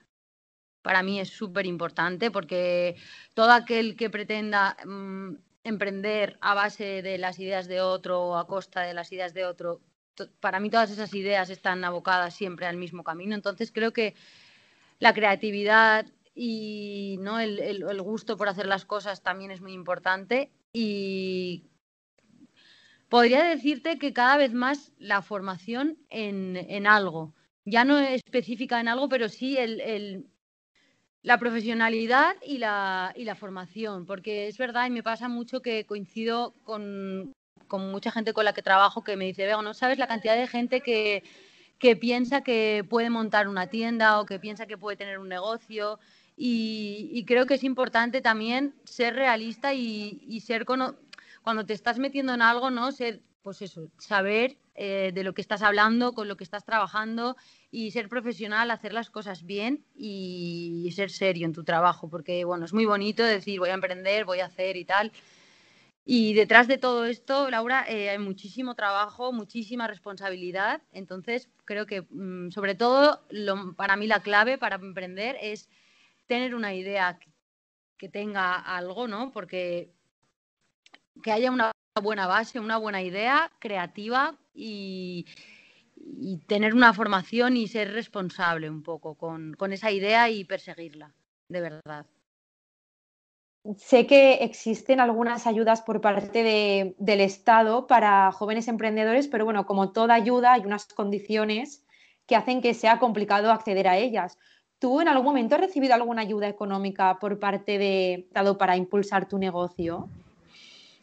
Para 0.82 1.04
mí 1.04 1.20
es 1.20 1.30
súper 1.30 1.68
importante 1.68 2.32
porque 2.32 2.96
todo 3.36 3.52
aquel 3.52 3.96
que 3.96 4.10
pretenda 4.10 4.78
mm, 4.86 5.36
emprender 5.64 6.38
a 6.42 6.56
base 6.56 7.04
de 7.04 7.18
las 7.18 7.38
ideas 7.38 7.68
de 7.68 7.82
otro 7.82 8.22
o 8.22 8.38
a 8.38 8.48
costa 8.48 8.82
de 8.82 8.94
las 8.94 9.12
ideas 9.12 9.34
de 9.34 9.46
otro, 9.46 9.82
para 10.40 10.60
mí 10.60 10.70
todas 10.70 10.90
esas 10.90 11.14
ideas 11.14 11.50
están 11.50 11.84
abocadas 11.84 12.34
siempre 12.34 12.66
al 12.66 12.78
mismo 12.78 13.04
camino. 13.04 13.36
Entonces 13.36 13.72
creo 13.72 13.92
que 13.94 14.16
la 15.00 15.14
creatividad 15.14 16.06
y 16.42 17.18
¿no? 17.20 17.38
el, 17.42 18.02
gusto 18.02 18.38
por 18.38 18.48
hacer 18.48 18.66
las 18.66 18.86
cosas 18.86 19.22
también 19.22 19.52
es 19.52 19.60
muy 19.60 19.74
importante. 19.74 20.54
Y 20.72 21.66
podría 23.10 23.44
decirte 23.44 24.00
que 24.00 24.14
cada 24.14 24.38
vez 24.38 24.54
más 24.54 24.94
la 25.00 25.22
formación 25.22 25.98
en, 26.10 26.88
algo, 26.88 27.36
ya 27.66 27.84
no 27.84 28.00
específica 28.00 28.80
en 28.80 28.88
algo, 28.88 29.10
pero 29.10 29.28
sí 29.28 29.58
el, 29.58 30.28
la 31.24 31.38
profesionalidad 31.40 32.38
y 32.42 32.60
la, 32.60 33.14
y 33.18 33.26
la 33.26 33.36
formación, 33.36 34.06
porque 34.06 34.48
es 34.48 34.58
verdad 34.58 34.88
y 34.88 34.92
me 34.92 35.04
pasa 35.04 35.28
mucho 35.28 35.62
que 35.62 35.86
coincido 35.86 36.54
con, 36.64 37.34
con 37.68 37.92
mucha 37.92 38.12
gente 38.12 38.32
con 38.32 38.46
la 38.46 38.54
que 38.54 38.62
trabajo 38.62 39.04
que 39.04 39.18
me 39.18 39.26
dice, 39.26 39.46
veo, 39.46 39.62
no 39.62 39.74
sabes 39.74 39.98
la 39.98 40.08
cantidad 40.08 40.38
de 40.38 40.48
gente 40.48 40.80
que, 40.80 41.22
que 41.80 41.96
piensa 41.96 42.44
que 42.44 42.86
puede 42.90 43.10
montar 43.10 43.48
una 43.50 43.68
tienda 43.68 44.22
o 44.22 44.26
que 44.26 44.40
piensa 44.40 44.68
que 44.68 44.78
puede 44.78 44.96
tener 44.96 45.18
un 45.18 45.30
negocio. 45.30 46.00
Y, 46.42 47.26
creo 47.28 47.46
que 47.46 47.56
es 47.56 47.66
importante 47.66 48.22
también 48.22 48.74
ser 48.86 49.14
realista 49.14 49.74
y, 49.74 50.22
y 50.26 50.40
ser 50.40 50.66
cuando 50.66 51.66
te 51.66 51.74
estás 51.74 52.00
metiendo 52.00 52.34
en 52.34 52.42
algo, 52.42 52.72
¿no? 52.72 52.94
Ser, 52.94 53.22
pues 53.42 53.62
eso, 53.62 53.92
saber 53.98 54.58
eh, 54.82 55.12
de 55.14 55.26
lo 55.26 55.34
que 55.34 55.42
estás 55.42 55.62
hablando, 55.62 56.14
con 56.14 56.30
lo 56.30 56.38
que 56.38 56.46
estás 56.46 56.64
trabajando 56.64 57.36
y 57.70 57.92
ser 57.92 58.08
profesional, 58.08 58.72
hacer 58.72 58.94
las 58.94 59.10
cosas 59.10 59.46
bien 59.46 59.84
y, 59.94 60.90
ser 60.96 61.12
serio 61.12 61.46
en 61.46 61.52
tu 61.52 61.66
trabajo, 61.66 62.10
porque 62.10 62.46
bueno, 62.46 62.64
es 62.64 62.72
muy 62.72 62.86
bonito 62.86 63.22
decir 63.22 63.60
voy 63.60 63.72
a 63.72 63.74
emprender, 63.74 64.24
voy 64.24 64.40
a 64.40 64.46
hacer 64.46 64.78
y 64.78 64.86
tal. 64.86 65.12
Y 66.06 66.34
detrás 66.34 66.70
de 66.70 66.78
todo 66.78 67.04
esto, 67.04 67.50
Laura, 67.52 67.84
eh, 67.90 68.10
hay 68.10 68.20
muchísimo 68.20 68.74
trabajo, 68.74 69.34
muchísima 69.34 69.86
responsabilidad. 69.86 70.82
Entonces, 70.94 71.50
creo 71.66 71.86
que 71.86 72.04
mm, 72.10 72.52
sobre 72.52 72.74
todo 72.74 73.28
para 73.76 73.98
mí 73.98 74.08
la 74.08 74.22
clave 74.22 74.58
para 74.58 74.78
emprender 74.78 75.36
es 75.42 75.70
tener 76.30 76.56
una 76.56 76.74
idea 76.74 77.20
que 77.98 78.08
tenga 78.08 78.56
algo, 78.56 79.10
¿no? 79.10 79.32
Porque 79.34 79.92
que 81.22 81.32
haya 81.34 81.52
una 81.52 81.72
buena 82.02 82.28
base, 82.28 82.62
una 82.62 82.78
buena 82.78 83.02
idea 83.02 83.52
creativa 83.60 84.38
y, 84.54 85.26
y 86.22 86.38
tener 86.48 86.74
una 86.74 86.94
formación 86.94 87.58
y 87.58 87.68
ser 87.68 87.94
responsable 87.94 88.70
un 88.70 88.84
poco 88.84 89.16
con, 89.16 89.56
esa 89.72 89.92
idea 89.92 90.30
y 90.30 90.46
perseguirla, 90.46 91.14
de 91.50 91.62
verdad. 91.62 92.06
Sé 93.78 94.08
que 94.08 94.36
existen 94.36 95.00
algunas 95.00 95.46
ayudas 95.46 95.82
por 95.82 96.00
parte 96.02 96.96
del 96.98 97.22
Estado 97.22 97.88
para 97.88 98.32
jóvenes 98.32 98.68
emprendedores, 98.68 99.28
pero 99.28 99.46
bueno, 99.46 99.66
como 99.66 99.92
toda 99.92 100.16
ayuda 100.16 100.54
hay 100.54 100.62
unas 100.62 100.86
condiciones 100.86 101.86
que 102.26 102.36
hacen 102.36 102.62
que 102.62 102.74
sea 102.74 103.00
complicado 103.00 103.52
acceder 103.52 103.88
a 103.88 103.98
ellas. 103.98 104.38
¿Tú 104.80 105.02
en 105.02 105.10
algún 105.10 105.26
momento 105.26 105.56
has 105.56 105.62
recibido 105.62 105.94
alguna 105.94 106.22
ayuda 106.22 106.48
económica 106.48 107.20
por 107.20 107.38
parte 107.38 107.78
de 107.78 108.14
Estado 108.14 108.58
para 108.58 108.78
impulsar 108.78 109.28
tu 109.28 109.38
negocio? 109.38 110.10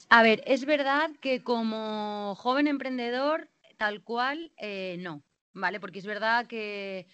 A 0.08 0.22
ver, 0.22 0.42
es 0.46 0.64
verdad 0.64 1.10
que 1.20 1.42
como 1.42 2.34
joven 2.36 2.68
emprendedor 2.68 3.50
tal 3.76 4.02
cual, 4.02 4.50
eh, 4.56 4.96
no, 5.00 5.22
¿vale? 5.52 5.78
Porque 5.78 5.98
es 5.98 6.06
verdad 6.06 6.46
que 6.46 7.06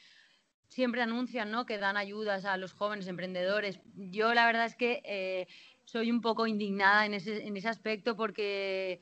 siempre 0.68 1.02
anuncian, 1.02 1.50
¿no? 1.50 1.66
Que 1.66 1.78
dan 1.78 1.96
ayudas 1.96 2.44
a 2.44 2.56
los 2.56 2.72
jóvenes 2.72 3.08
emprendedores. 3.08 3.80
Yo 3.96 4.32
la 4.32 4.46
verdad 4.46 4.66
es 4.66 4.76
que 4.76 5.02
eh, 5.04 5.48
soy 5.84 6.10
un 6.12 6.20
poco 6.20 6.46
indignada 6.46 7.06
en 7.06 7.14
ese, 7.14 7.44
en 7.44 7.56
ese 7.56 7.68
aspecto 7.68 8.16
porque 8.16 9.00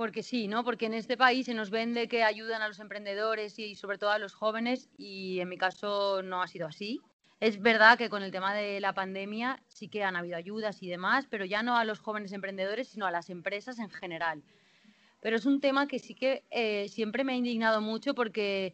porque 0.00 0.22
sí, 0.22 0.48
¿no? 0.48 0.64
Porque 0.64 0.86
en 0.86 0.94
este 0.94 1.18
país 1.18 1.44
se 1.44 1.52
nos 1.52 1.68
vende 1.68 2.08
que 2.08 2.22
ayudan 2.22 2.62
a 2.62 2.68
los 2.68 2.80
emprendedores 2.80 3.58
y 3.58 3.74
sobre 3.74 3.98
todo 3.98 4.08
a 4.08 4.18
los 4.18 4.32
jóvenes 4.32 4.88
y 4.96 5.40
en 5.40 5.50
mi 5.50 5.58
caso 5.58 6.22
no 6.22 6.40
ha 6.40 6.48
sido 6.48 6.66
así. 6.66 7.02
Es 7.38 7.60
verdad 7.60 7.98
que 7.98 8.08
con 8.08 8.22
el 8.22 8.30
tema 8.30 8.54
de 8.54 8.80
la 8.80 8.94
pandemia 8.94 9.62
sí 9.68 9.88
que 9.88 10.02
han 10.02 10.16
habido 10.16 10.38
ayudas 10.38 10.82
y 10.82 10.88
demás, 10.88 11.26
pero 11.28 11.44
ya 11.44 11.62
no 11.62 11.76
a 11.76 11.84
los 11.84 11.98
jóvenes 11.98 12.32
emprendedores, 12.32 12.88
sino 12.88 13.04
a 13.04 13.10
las 13.10 13.28
empresas 13.28 13.78
en 13.78 13.90
general 13.90 14.42
pero 15.20 15.36
es 15.36 15.44
un 15.44 15.60
tema 15.60 15.86
que 15.86 15.98
sí 15.98 16.14
que 16.14 16.46
eh, 16.50 16.88
siempre 16.88 17.24
me 17.24 17.34
ha 17.34 17.36
indignado 17.36 17.82
mucho 17.82 18.14
porque 18.14 18.72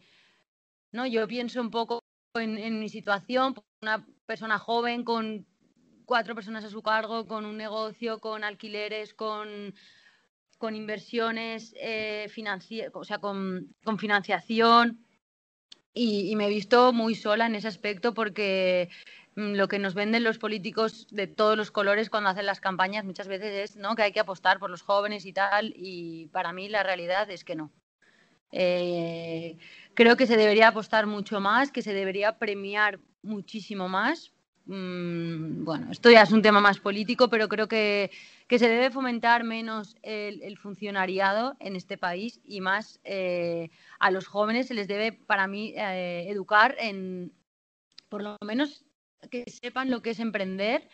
¿no? 0.93 1.05
yo 1.05 1.27
pienso 1.27 1.59
un 1.59 1.71
poco 1.71 1.99
en, 2.35 2.79
mi 2.79 2.87
situación, 2.87 3.53
una 3.81 4.07
persona 4.25 4.57
joven 4.57 5.03
con 5.03 5.45
cuatro 6.05 6.35
personas 6.35 6.63
a 6.63 6.69
su 6.69 6.81
cargo, 6.81 7.27
con 7.27 7.45
un 7.45 7.57
negocio, 7.57 8.19
con 8.19 8.45
alquileres, 8.45 9.13
con, 9.13 9.75
con 10.57 10.75
inversiones, 10.75 11.73
eh, 11.79 12.27
o 12.93 13.03
sea, 13.03 13.19
con, 13.19 13.75
con 13.83 13.97
financiación. 13.99 15.03
Y, 15.93 16.35
me 16.35 16.45
he 16.45 16.49
visto 16.49 16.93
muy 16.93 17.15
sola 17.15 17.47
en 17.47 17.55
ese 17.55 17.67
aspecto 17.67 18.13
porque 18.13 18.89
Mm, 19.37 19.53
lo 19.53 19.67
que 19.67 19.77
nos 19.77 19.93
venden 19.93 20.23
los 20.23 20.39
políticos 20.39 21.05
de 21.11 21.27
todos 21.27 21.55
los 21.55 21.69
colores 21.69 22.09
cuando 22.09 22.31
hacen 22.31 22.47
las 22.47 22.59
campañas 22.59 23.05
muchas 23.05 23.27
veces 23.27 23.69
es 23.71 23.75
¿no? 23.77 23.95
que 23.95 24.01
hay 24.01 24.11
que 24.11 24.19
apostar 24.19 24.57
por 24.57 24.71
los 24.71 24.81
jóvenes 24.81 25.27
y 25.27 25.33
tal, 25.33 25.73
y 25.75 26.25
para 26.29 26.53
mí 26.53 26.69
la 26.69 26.81
realidad 26.81 27.29
es 27.29 27.43
que 27.43 27.55
no. 27.55 27.71
Eh, 28.51 29.57
creo 29.93 30.17
que 30.17 30.25
se 30.25 30.37
debería 30.37 30.69
apostar 30.69 31.05
mucho 31.05 31.39
más, 31.39 31.71
que 31.71 31.83
se 31.83 31.93
debería 31.93 32.39
premiar 32.39 32.99
muchísimo 33.21 33.87
más. 33.87 34.33
Mm, 34.67 35.63
bueno, 35.63 35.91
esto 35.91 36.11
ya 36.11 36.23
es 36.23 36.31
un 36.33 36.41
tema 36.41 36.59
más 36.59 36.79
político, 36.79 37.29
pero 37.29 37.47
creo 37.47 37.67
que, 37.69 38.11
se 38.49 38.67
debe 38.67 38.91
fomentar 38.91 39.43
menos 39.45 39.95
el, 40.03 40.57
funcionariado 40.57 41.55
en 41.59 41.75
este 41.75 41.97
país 41.97 42.41
y 42.43 42.59
más 42.59 42.99
eh, 43.05 43.69
a 43.99 44.11
los 44.11 44.27
jóvenes 44.27 44.67
se 44.67 44.73
les 44.73 44.87
debe, 44.87 45.13
para 45.13 45.47
mí, 45.47 45.73
eh, 45.77 46.25
educar 46.29 46.75
en, 46.79 47.31
por 48.09 48.23
lo 48.23 48.35
menos 48.45 48.83
que 49.31 49.45
sepan 49.47 49.89
lo 49.89 50.01
que 50.01 50.11
es 50.11 50.19
emprender 50.19 50.89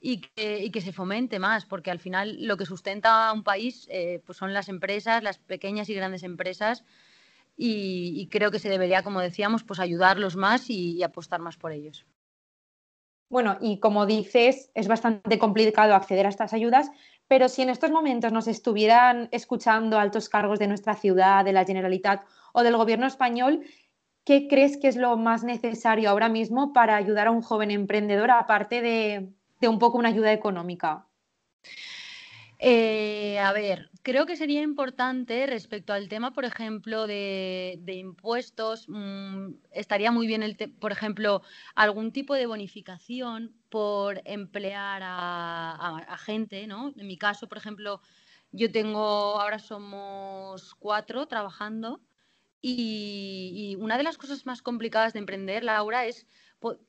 y 0.00 0.18
que, 0.18 0.80
se 0.80 0.92
fomente 0.92 1.38
más, 1.38 1.64
porque 1.64 1.92
al 1.92 2.00
final 2.00 2.44
lo 2.44 2.56
que 2.56 2.66
sustenta 2.66 3.28
a 3.28 3.32
un 3.32 3.44
país 3.44 3.86
eh, 3.88 4.20
pues 4.26 4.36
son 4.36 4.52
las 4.52 4.68
empresas, 4.68 5.22
las 5.22 5.38
pequeñas 5.38 5.88
y 5.88 5.94
grandes 5.94 6.24
empresas, 6.24 6.84
y, 7.56 8.28
creo 8.28 8.50
que 8.50 8.58
se 8.58 8.68
debería, 8.68 9.02
como 9.02 9.20
decíamos, 9.20 9.62
pues 9.62 9.78
ayudarlos 9.78 10.36
más 10.36 10.70
y, 10.70 11.02
apostar 11.02 11.40
más 11.40 11.56
por 11.56 11.70
ellos. 11.72 12.04
Bueno, 13.32 13.56
y 13.62 13.78
como 13.78 14.04
dices, 14.04 14.70
es 14.74 14.88
bastante 14.88 15.38
complicado 15.38 15.94
acceder 15.94 16.26
a 16.26 16.28
estas 16.28 16.52
ayudas, 16.52 16.90
pero 17.28 17.48
si 17.48 17.62
en 17.62 17.70
estos 17.70 17.90
momentos 17.90 18.30
nos 18.30 18.46
estuvieran 18.46 19.30
escuchando 19.32 19.98
altos 19.98 20.28
cargos 20.28 20.58
de 20.58 20.66
nuestra 20.66 20.94
ciudad, 20.96 21.42
de 21.42 21.54
la 21.54 21.64
Generalitat 21.64 22.26
o 22.52 22.62
del 22.62 22.76
gobierno 22.76 23.06
español, 23.06 23.64
¿qué 24.26 24.48
crees 24.48 24.76
que 24.76 24.88
es 24.88 24.96
lo 24.96 25.16
más 25.16 25.44
necesario 25.44 26.10
ahora 26.10 26.28
mismo 26.28 26.74
para 26.74 26.94
ayudar 26.94 27.28
a 27.28 27.30
un 27.30 27.40
joven 27.40 27.70
emprendedor, 27.70 28.30
aparte 28.30 28.82
de, 28.82 29.32
un 29.66 29.78
poco 29.78 29.96
una 29.96 30.10
ayuda 30.10 30.30
económica? 30.30 31.06
Eh, 32.64 33.40
a 33.40 33.52
ver, 33.52 33.90
creo 34.02 34.24
que 34.24 34.36
sería 34.36 34.62
importante 34.62 35.48
respecto 35.48 35.92
al 35.92 36.08
tema, 36.08 36.32
por 36.32 36.44
ejemplo, 36.44 37.08
de, 37.08 37.82
impuestos, 37.88 38.84
mm, 38.88 39.54
estaría 39.72 40.12
muy 40.12 40.28
bien, 40.28 40.44
el 40.44 40.56
por 40.78 40.92
ejemplo, 40.92 41.42
algún 41.74 42.12
tipo 42.12 42.34
de 42.34 42.46
bonificación 42.46 43.52
por 43.68 44.22
emplear 44.26 45.02
a, 45.04 46.16
gente, 46.18 46.68
¿no? 46.68 46.92
En 46.96 47.08
mi 47.08 47.18
caso, 47.18 47.48
por 47.48 47.58
ejemplo, 47.58 48.00
yo 48.52 48.70
tengo, 48.70 49.40
ahora 49.40 49.58
somos 49.58 50.76
cuatro 50.76 51.26
trabajando 51.26 52.00
y, 52.60 53.76
una 53.80 53.98
de 53.98 54.04
las 54.04 54.18
cosas 54.18 54.46
más 54.46 54.62
complicadas 54.62 55.12
de 55.14 55.18
emprender, 55.18 55.64
Laura, 55.64 56.06
es 56.06 56.28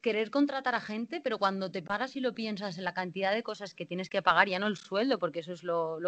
querer 0.02 0.30
contratar 0.32 0.76
a 0.76 0.82
gente, 0.82 1.22
pero 1.22 1.38
cuando 1.40 1.72
te 1.72 1.82
paras 1.82 2.16
y 2.16 2.20
lo 2.20 2.34
piensas 2.34 2.78
en 2.78 2.84
la 2.84 2.94
cantidad 2.94 3.34
de 3.34 3.44
cosas 3.44 3.74
que 3.74 3.86
tienes 3.86 4.10
que 4.10 4.22
pagar, 4.22 4.48
ya 4.48 4.60
no 4.60 4.68
el 4.68 4.78
sueldo, 4.78 5.20
porque 5.20 5.40
eso 5.40 5.54
es 5.54 5.64
lo, 5.64 6.00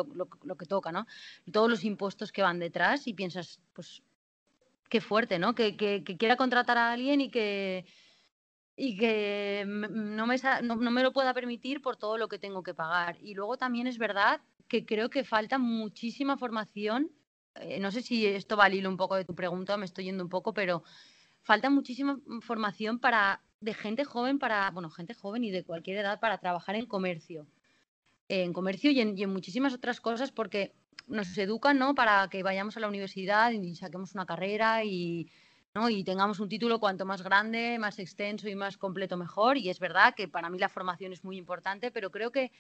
que 0.57 0.65
toca, 0.65 0.91
¿no? 0.91 1.07
Todos 1.51 1.69
los 1.69 1.83
impuestos 1.83 2.31
que 2.31 2.41
van 2.41 2.59
detrás 2.59 3.07
y 3.07 3.13
piensas, 3.13 3.59
pues, 3.73 4.01
qué 4.89 5.01
fuerte, 5.01 5.39
¿no? 5.39 5.55
Que, 5.55 5.75
quiera 5.75 6.35
contratar 6.35 6.77
a 6.77 6.91
alguien 6.91 7.21
y 7.21 7.29
que, 7.29 7.85
y 8.75 8.97
que 8.97 9.63
no 9.65 10.27
me, 10.27 10.35
no 10.61 10.91
me 10.91 11.03
lo 11.03 11.13
pueda 11.13 11.33
permitir 11.33 11.81
por 11.81 11.97
todo 11.97 12.17
lo 12.17 12.27
que 12.27 12.39
tengo 12.39 12.63
que 12.63 12.73
pagar. 12.73 13.17
Y 13.21 13.33
luego 13.33 13.57
también 13.57 13.87
es 13.87 13.97
verdad 13.97 14.41
que 14.67 14.85
creo 14.85 15.09
que 15.09 15.23
falta 15.23 15.57
muchísima 15.57 16.37
formación 16.37 17.11
eh, 17.55 17.79
no 17.79 17.91
sé 17.91 18.01
si 18.01 18.25
esto 18.25 18.57
va 18.57 18.65
al 18.65 18.73
hilo 18.73 18.89
un 18.89 18.97
poco 18.97 19.15
de 19.15 19.25
tu 19.25 19.33
pregunta, 19.33 19.77
me 19.77 19.85
estoy 19.85 20.05
yendo 20.05 20.23
un 20.23 20.29
poco, 20.29 20.53
pero 20.53 20.83
falta 21.41 21.69
muchísima 21.69 22.19
formación 22.41 22.99
para 22.99 23.41
de 23.59 23.73
gente 23.73 24.03
joven 24.03 24.39
para, 24.39 24.69
bueno, 24.71 24.89
gente 24.89 25.13
joven 25.13 25.43
y 25.43 25.51
de 25.51 25.63
cualquier 25.63 25.97
edad 25.97 26.19
para 26.19 26.37
trabajar 26.37 26.75
en 26.75 26.85
comercio. 26.85 27.47
En 28.27 28.53
comercio 28.53 28.91
y 28.91 29.01
en, 29.01 29.29
muchísimas 29.29 29.73
otras 29.73 30.01
cosas 30.01 30.31
porque 30.31 30.73
nos 31.07 31.37
educan, 31.37 31.77
¿no? 31.77 31.95
Para 31.95 32.27
que 32.29 32.43
vayamos 32.43 32.77
a 32.77 32.79
la 32.79 32.87
universidad 32.87 33.51
y 33.51 33.75
saquemos 33.75 34.15
una 34.15 34.25
carrera 34.25 34.83
y, 34.83 35.29
¿no? 35.75 35.89
y 35.89 36.03
tengamos 36.03 36.39
un 36.39 36.49
título 36.49 36.79
cuanto 36.79 37.05
más 37.05 37.21
grande, 37.21 37.77
más 37.79 37.99
extenso 37.99 38.49
y 38.49 38.55
más 38.55 38.77
completo 38.77 39.17
mejor. 39.17 39.57
Y 39.57 39.69
es 39.69 39.79
verdad 39.79 40.15
que 40.15 40.27
para 40.27 40.49
mí 40.49 40.57
la 40.57 40.69
formación 40.69 41.13
es 41.13 41.23
muy 41.23 41.37
importante, 41.37 41.91
pero 41.91 42.09
creo 42.11 42.31
que 42.31 42.51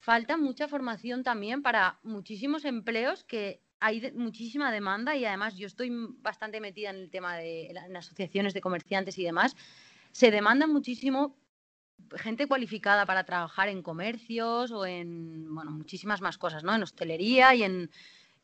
falta 0.00 0.36
mucha 0.36 0.66
formación 0.66 1.22
también 1.22 1.62
para 1.62 1.98
muchísimos 2.02 2.64
empleos 2.64 3.22
que 3.24 3.60
hay 3.80 4.12
muchísima 4.12 4.70
demanda 4.70 5.16
y 5.16 5.24
además 5.24 5.56
yo 5.56 5.66
estoy 5.66 5.90
bastante 6.18 6.60
metida 6.60 6.90
en 6.90 6.96
el 6.96 7.10
tema 7.10 7.36
de 7.36 7.68
en 7.68 7.96
asociaciones 7.96 8.52
de 8.54 8.60
comerciantes 8.60 9.18
y 9.18 9.24
demás. 9.24 9.56
Se 10.12 10.30
demanda 10.30 10.66
muchísimo 10.66 11.36
gente 12.16 12.46
cualificada 12.46 13.06
para 13.06 13.24
trabajar 13.24 13.68
en 13.68 13.82
comercios 13.82 14.70
o 14.70 14.86
en 14.86 15.54
bueno, 15.54 15.70
muchísimas 15.70 16.20
más 16.20 16.38
cosas, 16.38 16.64
¿no? 16.64 16.74
En 16.74 16.82
hostelería 16.82 17.54
y 17.54 17.62
en, 17.62 17.90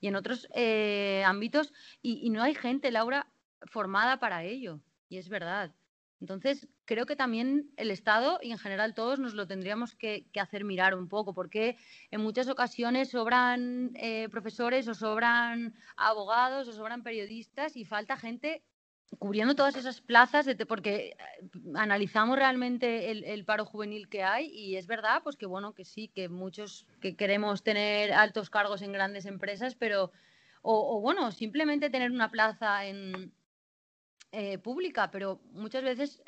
y 0.00 0.08
en 0.08 0.16
otros 0.16 0.48
eh, 0.54 1.22
ámbitos. 1.26 1.72
Y, 2.02 2.30
no 2.30 2.42
hay 2.42 2.54
gente, 2.54 2.90
Laura, 2.90 3.28
formada 3.62 4.18
para 4.18 4.44
ello. 4.44 4.80
Y 5.08 5.18
es 5.18 5.28
verdad. 5.28 5.74
Entonces, 6.20 6.68
creo 6.86 7.04
que 7.04 7.16
también 7.16 7.70
el 7.76 7.90
Estado 7.90 8.38
y 8.42 8.50
en 8.50 8.58
general 8.58 8.94
todos 8.94 9.18
nos 9.18 9.34
lo 9.34 9.46
tendríamos 9.46 9.94
que, 9.94 10.26
hacer 10.40 10.64
mirar 10.64 10.94
un 10.94 11.08
poco, 11.08 11.34
porque 11.34 11.76
en 12.10 12.22
muchas 12.22 12.48
ocasiones 12.48 13.10
sobran 13.10 13.92
eh, 13.96 14.28
profesores 14.30 14.88
o 14.88 14.94
sobran 14.94 15.74
abogados 15.96 16.68
o 16.68 16.72
sobran 16.72 17.02
periodistas 17.02 17.76
y 17.76 17.84
falta 17.84 18.16
gente 18.16 18.62
cubriendo 19.18 19.54
todas 19.54 19.76
esas 19.76 20.00
plazas, 20.00 20.46
de, 20.46 20.66
porque 20.66 21.10
eh, 21.10 21.16
analizamos 21.74 22.36
realmente 22.36 23.10
el, 23.10 23.44
paro 23.44 23.64
juvenil 23.64 24.08
que 24.08 24.22
hay 24.22 24.46
y 24.46 24.76
es 24.76 24.86
verdad, 24.86 25.22
pues 25.22 25.36
que 25.36 25.46
bueno, 25.46 25.74
que 25.74 25.84
sí, 25.84 26.08
que 26.08 26.28
muchos 26.28 26.86
que 27.00 27.16
queremos 27.16 27.62
tener 27.62 28.12
altos 28.12 28.50
cargos 28.50 28.82
en 28.82 28.92
grandes 28.92 29.26
empresas, 29.26 29.74
pero, 29.74 30.12
o 30.62 31.00
bueno, 31.00 31.30
simplemente 31.30 31.90
tener 31.90 32.10
una 32.10 32.30
plaza 32.30 32.86
en, 32.86 33.32
eh, 34.32 34.58
pública, 34.58 35.10
pero 35.10 35.40
muchas 35.52 35.82
veces 35.82 36.22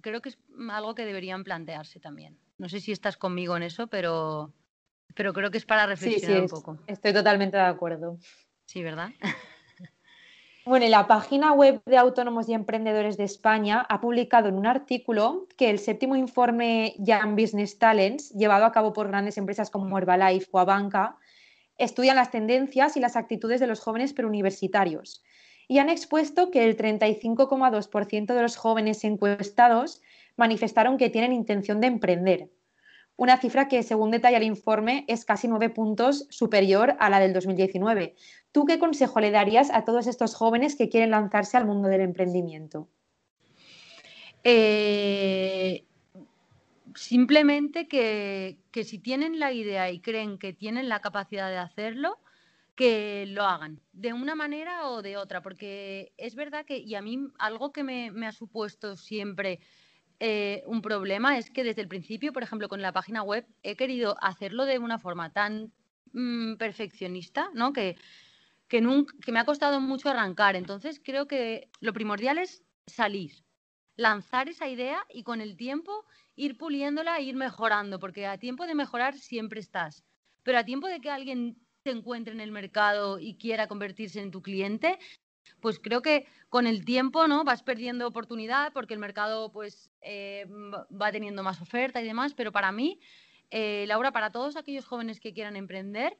creo 0.00 0.20
que 0.20 0.30
es 0.30 0.38
algo 0.70 0.96
que 0.96 1.04
deberían 1.04 1.44
plantearse 1.44 2.00
también. 2.00 2.36
No 2.58 2.68
sé 2.68 2.80
si 2.80 2.90
estás 2.90 3.16
conmigo 3.16 3.56
en 3.56 3.62
eso, 3.62 3.86
pero, 3.86 4.52
pero 5.14 5.32
creo 5.32 5.50
que 5.50 5.58
es 5.58 5.64
para 5.64 5.86
reflexionar 5.86 6.40
un 6.40 6.48
poco. 6.48 6.78
Estoy 6.88 7.12
totalmente 7.12 7.56
de 7.56 7.62
acuerdo. 7.62 8.18
Sí, 8.64 8.82
¿verdad? 8.82 9.10
Bueno, 10.64 10.86
la 10.86 11.08
página 11.08 11.52
web 11.52 11.82
de 11.86 11.96
Autónomos 11.96 12.48
y 12.48 12.54
Emprendedores 12.54 13.16
de 13.16 13.24
España 13.24 13.84
ha 13.88 14.00
publicado 14.00 14.48
en 14.48 14.54
un 14.54 14.66
artículo 14.66 15.48
que 15.56 15.70
el 15.70 15.80
séptimo 15.80 16.14
informe 16.14 16.94
Young 16.98 17.34
Business 17.34 17.80
Talents, 17.80 18.30
llevado 18.30 18.64
a 18.64 18.70
cabo 18.70 18.92
por 18.92 19.08
grandes 19.08 19.38
empresas 19.38 19.70
como 19.70 19.98
Herbalife 19.98 20.46
o 20.52 20.60
Abanca, 20.60 21.16
estudian 21.78 22.14
las 22.14 22.30
tendencias 22.30 22.96
y 22.96 23.00
las 23.00 23.16
actitudes 23.16 23.58
de 23.58 23.66
los 23.66 23.80
jóvenes 23.80 24.12
preuniversitarios 24.12 25.24
y 25.66 25.78
han 25.78 25.88
expuesto 25.88 26.52
que 26.52 26.62
el 26.64 26.76
35,2% 26.76 28.32
de 28.32 28.42
los 28.42 28.56
jóvenes 28.56 29.02
encuestados 29.02 30.00
manifestaron 30.36 30.96
que 30.96 31.10
tienen 31.10 31.32
intención 31.32 31.80
de 31.80 31.88
emprender, 31.88 32.50
una 33.16 33.36
cifra 33.36 33.68
que, 33.68 33.82
según 33.82 34.10
detalla 34.10 34.38
el 34.38 34.42
informe, 34.42 35.04
es 35.06 35.24
casi 35.24 35.46
nueve 35.46 35.70
puntos 35.70 36.26
superior 36.30 36.96
a 36.98 37.10
la 37.10 37.20
del 37.20 37.32
2019. 37.32 38.16
¿Tú 38.52 38.64
qué 38.66 38.78
consejo 38.78 39.20
le 39.20 39.30
darías 39.30 39.70
a 39.70 39.84
todos 39.84 40.06
estos 40.06 40.34
jóvenes 40.34 40.76
que 40.76 40.88
quieren 40.88 41.10
lanzarse 41.10 41.56
al 41.56 41.66
mundo 41.66 41.88
del 41.88 42.02
emprendimiento? 42.02 42.88
Eh, 44.44 45.84
simplemente 46.94 47.88
que, 47.88 48.58
que 48.70 48.84
si 48.84 48.98
tienen 48.98 49.38
la 49.38 49.52
idea 49.52 49.90
y 49.90 50.00
creen 50.00 50.38
que 50.38 50.52
tienen 50.52 50.88
la 50.88 51.00
capacidad 51.00 51.48
de 51.48 51.58
hacerlo, 51.58 52.18
que 52.74 53.26
lo 53.28 53.44
hagan, 53.44 53.80
de 53.92 54.12
una 54.12 54.34
manera 54.34 54.88
o 54.88 55.02
de 55.02 55.16
otra, 55.16 55.42
porque 55.42 56.12
es 56.16 56.34
verdad 56.34 56.64
que, 56.64 56.78
y 56.78 56.94
a 56.94 57.02
mí 57.02 57.18
algo 57.38 57.72
que 57.72 57.84
me, 57.84 58.26
ha 58.26 58.32
supuesto 58.32 58.96
siempre 58.96 59.60
eh, 60.20 60.62
un 60.66 60.80
problema 60.80 61.36
es 61.36 61.50
que 61.50 61.64
desde 61.64 61.82
el 61.82 61.88
principio, 61.88 62.32
por 62.32 62.42
ejemplo, 62.42 62.68
con 62.68 62.80
la 62.80 62.92
página 62.92 63.22
web, 63.22 63.46
he 63.62 63.76
querido 63.76 64.16
hacerlo 64.22 64.64
de 64.64 64.78
una 64.78 64.98
forma 64.98 65.32
tan 65.32 65.72
mm, 66.12 66.54
perfeccionista, 66.54 67.50
¿no? 67.54 67.72
Que, 67.72 67.96
que, 68.72 69.32
me 69.32 69.38
ha 69.38 69.44
costado 69.44 69.80
mucho 69.80 70.08
arrancar. 70.08 70.56
Entonces, 70.56 70.98
creo 71.04 71.26
que 71.26 71.68
lo 71.80 71.92
primordial 71.92 72.38
es 72.38 72.64
salir, 72.86 73.44
lanzar 73.96 74.48
esa 74.48 74.66
idea 74.66 75.04
y 75.10 75.24
con 75.24 75.42
el 75.42 75.58
tiempo 75.58 76.06
ir 76.36 76.56
puliéndola 76.56 77.18
e 77.18 77.24
ir 77.24 77.36
mejorando, 77.36 77.98
porque 77.98 78.26
a 78.26 78.38
tiempo 78.38 78.66
de 78.66 78.74
mejorar 78.74 79.18
siempre 79.18 79.60
estás. 79.60 80.02
Pero 80.42 80.58
a 80.58 80.64
tiempo 80.64 80.88
de 80.88 81.00
que 81.00 81.10
alguien 81.10 81.58
se 81.84 81.90
encuentre 81.90 82.32
en 82.32 82.40
el 82.40 82.50
mercado 82.50 83.18
y 83.18 83.36
quiera 83.36 83.68
convertirse 83.68 84.22
en 84.22 84.30
tu 84.30 84.40
cliente, 84.40 84.98
pues 85.60 85.78
creo 85.78 86.00
que 86.00 86.26
con 86.48 86.66
el 86.66 86.86
tiempo 86.86 87.28
no 87.28 87.44
vas 87.44 87.62
perdiendo 87.62 88.06
oportunidad 88.06 88.72
porque 88.72 88.94
el 88.94 89.00
mercado 89.00 89.52
pues 89.52 89.90
eh, 90.00 90.46
va 90.48 91.12
teniendo 91.12 91.42
más 91.42 91.60
oferta 91.60 92.00
y 92.00 92.06
demás, 92.06 92.32
pero 92.32 92.52
para 92.52 92.72
mí, 92.72 93.00
eh, 93.50 93.84
Laura, 93.86 94.12
para 94.12 94.30
todos 94.30 94.56
aquellos 94.56 94.86
jóvenes 94.86 95.20
que 95.20 95.34
quieran 95.34 95.56
emprender, 95.56 96.18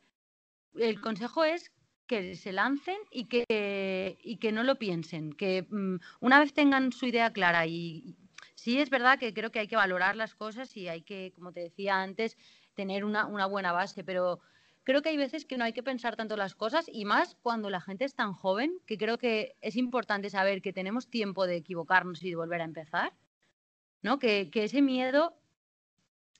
el 0.74 1.00
consejo 1.00 1.44
es 1.44 1.70
que 2.12 2.36
se 2.36 2.52
lancen 2.52 2.98
y 3.10 3.24
que, 3.24 4.18
y 4.22 4.36
que 4.36 4.52
no 4.52 4.64
lo 4.64 4.74
piensen, 4.76 5.32
que 5.32 5.66
mm, 5.70 5.96
una 6.20 6.40
vez 6.40 6.52
tengan 6.52 6.92
su 6.92 7.06
idea 7.06 7.32
clara 7.32 7.66
y 7.66 8.14
sí 8.54 8.78
es 8.78 8.90
verdad 8.90 9.18
que 9.18 9.32
creo 9.32 9.50
que 9.50 9.60
hay 9.60 9.66
que 9.66 9.76
valorar 9.76 10.14
las 10.14 10.34
cosas 10.34 10.76
y 10.76 10.88
hay 10.88 11.00
que, 11.00 11.32
como 11.34 11.52
te 11.52 11.60
decía 11.60 12.02
antes, 12.02 12.36
tener 12.74 13.06
una, 13.06 13.24
una 13.24 13.46
buena 13.46 13.72
base, 13.72 14.04
pero 14.04 14.40
creo 14.84 15.00
que 15.00 15.08
hay 15.08 15.16
veces 15.16 15.46
que 15.46 15.56
no 15.56 15.64
hay 15.64 15.72
que 15.72 15.82
pensar 15.82 16.14
tanto 16.14 16.36
las 16.36 16.54
cosas 16.54 16.84
y 16.86 17.06
más 17.06 17.34
cuando 17.40 17.70
la 17.70 17.80
gente 17.80 18.04
es 18.04 18.14
tan 18.14 18.34
joven, 18.34 18.78
que 18.84 18.98
creo 18.98 19.16
que 19.16 19.56
es 19.62 19.76
importante 19.76 20.28
saber 20.28 20.60
que 20.60 20.74
tenemos 20.74 21.08
tiempo 21.08 21.46
de 21.46 21.56
equivocarnos 21.56 22.22
y 22.22 22.28
de 22.28 22.36
volver 22.36 22.60
a 22.60 22.64
empezar, 22.64 23.14
¿no? 24.02 24.18
Que, 24.18 24.50
ese 24.52 24.82
miedo 24.82 25.34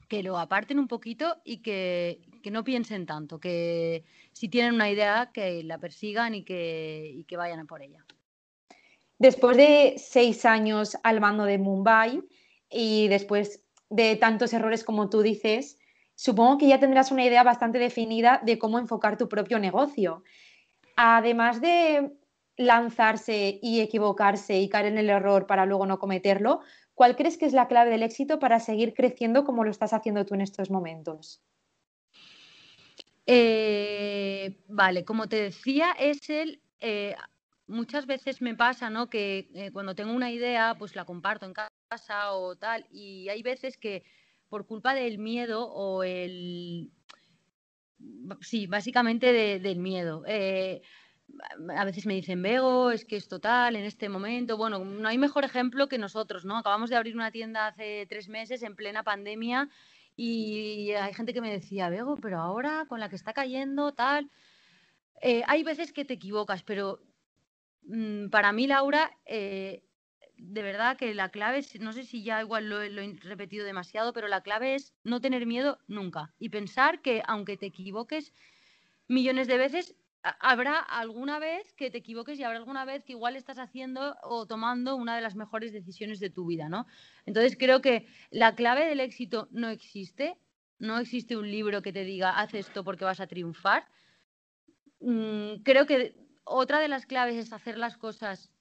que 0.07 0.23
lo 0.23 0.37
aparten 0.37 0.79
un 0.79 0.89
poquito 0.89 1.41
y 1.47 1.63
que, 1.63 2.21
no 2.51 2.65
piensen 2.65 3.07
tanto, 3.07 3.39
que 3.39 4.05
si 4.33 4.49
tienen 4.49 4.75
una 4.75 4.91
idea, 4.91 5.31
que 5.33 5.63
la 5.63 5.79
persigan 5.79 6.35
y 6.35 6.45
que, 6.45 7.11
y 7.15 7.25
que 7.25 7.37
vayan 7.37 7.61
a 7.61 7.65
por 7.65 7.83
ella. 7.83 8.05
Después 9.19 9.57
de 9.57 9.95
seis 9.99 10.45
años 10.45 10.97
al 11.05 11.21
mando 11.21 11.45
de 11.45 11.59
Mumbai 11.59 12.23
y 12.69 13.07
después 13.09 13.63
de 13.89 14.17
tantos 14.17 14.53
errores 14.53 14.83
como 14.83 15.11
tú 15.11 15.23
dices, 15.23 15.79
supongo 16.17 16.59
que 16.59 16.67
ya 16.67 16.81
tendrás 16.81 17.13
una 17.13 17.25
idea 17.25 17.45
bastante 17.45 17.79
definida 17.79 18.41
de 18.45 18.59
cómo 18.59 18.79
enfocar 18.79 19.17
tu 19.17 19.29
propio 19.29 19.59
negocio. 19.59 20.25
Además 20.97 21.61
de 21.61 22.11
lanzarse 22.57 23.59
y 23.63 23.81
equivocarse 23.81 24.59
y 24.59 24.69
caer 24.69 24.87
en 24.87 24.99
el 24.99 25.11
error 25.11 25.47
para 25.47 25.67
luego 25.67 25.87
no 25.87 25.99
cometerlo, 25.99 26.61
¿cuál 26.95 27.17
crees 27.17 27.39
que 27.39 27.47
es 27.47 27.53
la 27.53 27.69
clave 27.69 27.91
del 27.91 28.03
éxito 28.03 28.39
para 28.39 28.61
seguir 28.61 28.95
creciendo 28.95 29.45
como 29.45 29.65
lo 29.65 29.71
estás 29.71 29.93
haciendo 29.93 30.27
tú 30.27 30.35
en 30.35 30.41
estos 30.41 30.71
momentos? 30.71 31.43
Eh, 33.27 34.65
vale, 34.69 35.05
como 35.05 35.29
te 35.29 35.37
decía, 35.37 35.93
es 35.99 36.29
el... 36.31 36.61
Eh, 36.81 37.15
muchas 37.67 38.07
veces 38.07 38.43
me 38.43 38.55
pasa, 38.55 38.91
¿no? 38.91 39.09
Que 39.09 39.51
eh, 39.55 39.71
cuando 39.73 39.95
tengo 39.95 40.13
una 40.13 40.31
idea, 40.31 40.75
pues 40.79 40.97
la 40.97 41.05
comparto 41.05 41.47
en 41.47 41.55
casa 41.55 42.33
o 42.33 42.57
tal, 42.57 42.87
y 42.91 43.29
hay 43.29 43.43
veces 43.43 43.77
que 43.77 44.05
por 44.49 44.67
culpa 44.67 44.95
del 44.95 45.19
miedo 45.19 45.67
o 45.71 46.03
el... 46.03 46.91
Sí, 48.41 48.67
básicamente 48.67 49.61
del 49.61 49.79
miedo. 49.79 50.25
Eh, 50.27 50.83
a 51.77 51.85
veces 51.85 52.05
me 52.05 52.15
dicen, 52.15 52.43
Vego, 52.43 52.91
es 52.91 53.05
que 53.05 53.17
es 53.17 53.29
total 53.29 53.77
en 53.77 53.85
este 53.85 54.09
momento. 54.09 54.57
Bueno, 54.57 54.85
no 54.85 55.09
hay 55.09 55.19
mejor 55.19 55.45
ejemplo 55.45 55.89
que 55.89 55.99
nosotros, 55.99 56.45
¿no? 56.45 56.59
Acabamos 56.59 56.91
de 56.91 56.97
abrir 56.97 57.15
una 57.15 57.31
tienda 57.31 57.69
hace 57.69 58.07
tres 58.09 58.29
meses 58.29 58.63
en 58.65 58.75
plena 58.75 59.05
pandemia 59.05 59.69
y 60.17 60.93
hay 60.93 61.15
gente 61.15 61.33
que 61.33 61.41
me 61.41 61.51
decía, 61.51 61.89
Vego, 61.89 62.17
pero 62.17 62.39
ahora 62.41 62.87
con 62.89 63.01
la 63.01 63.09
que 63.09 63.17
está 63.17 63.33
cayendo, 63.33 63.93
tal. 63.93 64.31
Eh, 65.21 65.43
hay 65.47 65.63
veces 65.63 65.93
que 65.93 66.05
te 66.05 66.15
equivocas, 66.15 66.63
pero 66.63 67.01
mm, 67.85 68.29
para 68.29 68.53
mí, 68.53 68.67
Laura, 68.67 69.11
eh, 69.25 69.85
de 70.37 70.63
verdad 70.63 70.97
que 70.97 71.15
la 71.15 71.31
clave 71.31 71.65
no 71.81 71.93
sé 71.93 72.05
si 72.05 72.25
ya 72.25 72.41
igual 72.41 72.69
lo, 72.69 72.83
he 72.83 73.17
repetido 73.23 73.65
demasiado, 73.65 74.13
pero 74.13 74.27
la 74.27 74.43
clave 74.43 74.75
es 74.75 74.93
no 75.05 75.21
tener 75.21 75.47
miedo 75.47 75.79
nunca 75.87 76.35
y 76.39 76.49
pensar 76.49 77.01
que 77.01 77.23
aunque 77.27 77.57
te 77.57 77.67
equivoques 77.67 78.33
millones 79.07 79.47
de 79.47 79.59
veces, 79.59 79.95
habrá 80.23 80.79
alguna 80.79 81.39
vez 81.39 81.73
que 81.75 81.91
te 81.91 81.99
equivoques 81.99 82.39
y 82.39 82.45
habrá 82.45 82.59
alguna 82.59 82.85
vez 82.85 83.05
que 83.05 83.13
igual 83.13 83.37
estás 83.37 83.59
haciendo 83.59 84.17
o 84.23 84.47
tomando 84.47 84.97
una 84.97 85.17
de 85.17 85.23
las 85.23 85.35
mejores 85.35 85.73
decisiones 85.73 86.21
de 86.21 86.31
tu 86.31 86.47
vida, 86.47 86.69
¿no? 86.69 86.87
Entonces 87.27 87.57
creo 87.59 87.81
que 87.81 88.07
la 88.31 88.55
clave 88.55 88.87
del 88.87 89.01
éxito 89.01 89.49
no 89.51 89.69
existe, 89.69 90.39
no 90.79 90.99
existe 90.99 91.37
un 91.37 91.51
libro 91.51 91.83
que 91.83 91.93
te 91.93 92.05
diga 92.05 92.39
haz 92.39 92.55
esto 92.55 92.85
porque 92.85 93.05
vas 93.05 93.21
a 93.21 93.27
triunfar. 93.27 93.89
Mm, 95.01 95.63
creo 95.65 95.87
que 95.87 96.15
otra 96.45 96.79
de 96.81 96.89
las 96.89 97.07
claves 97.07 97.37
es 97.37 97.53
hacer 97.53 97.79
las 97.79 97.97
cosas 97.97 98.53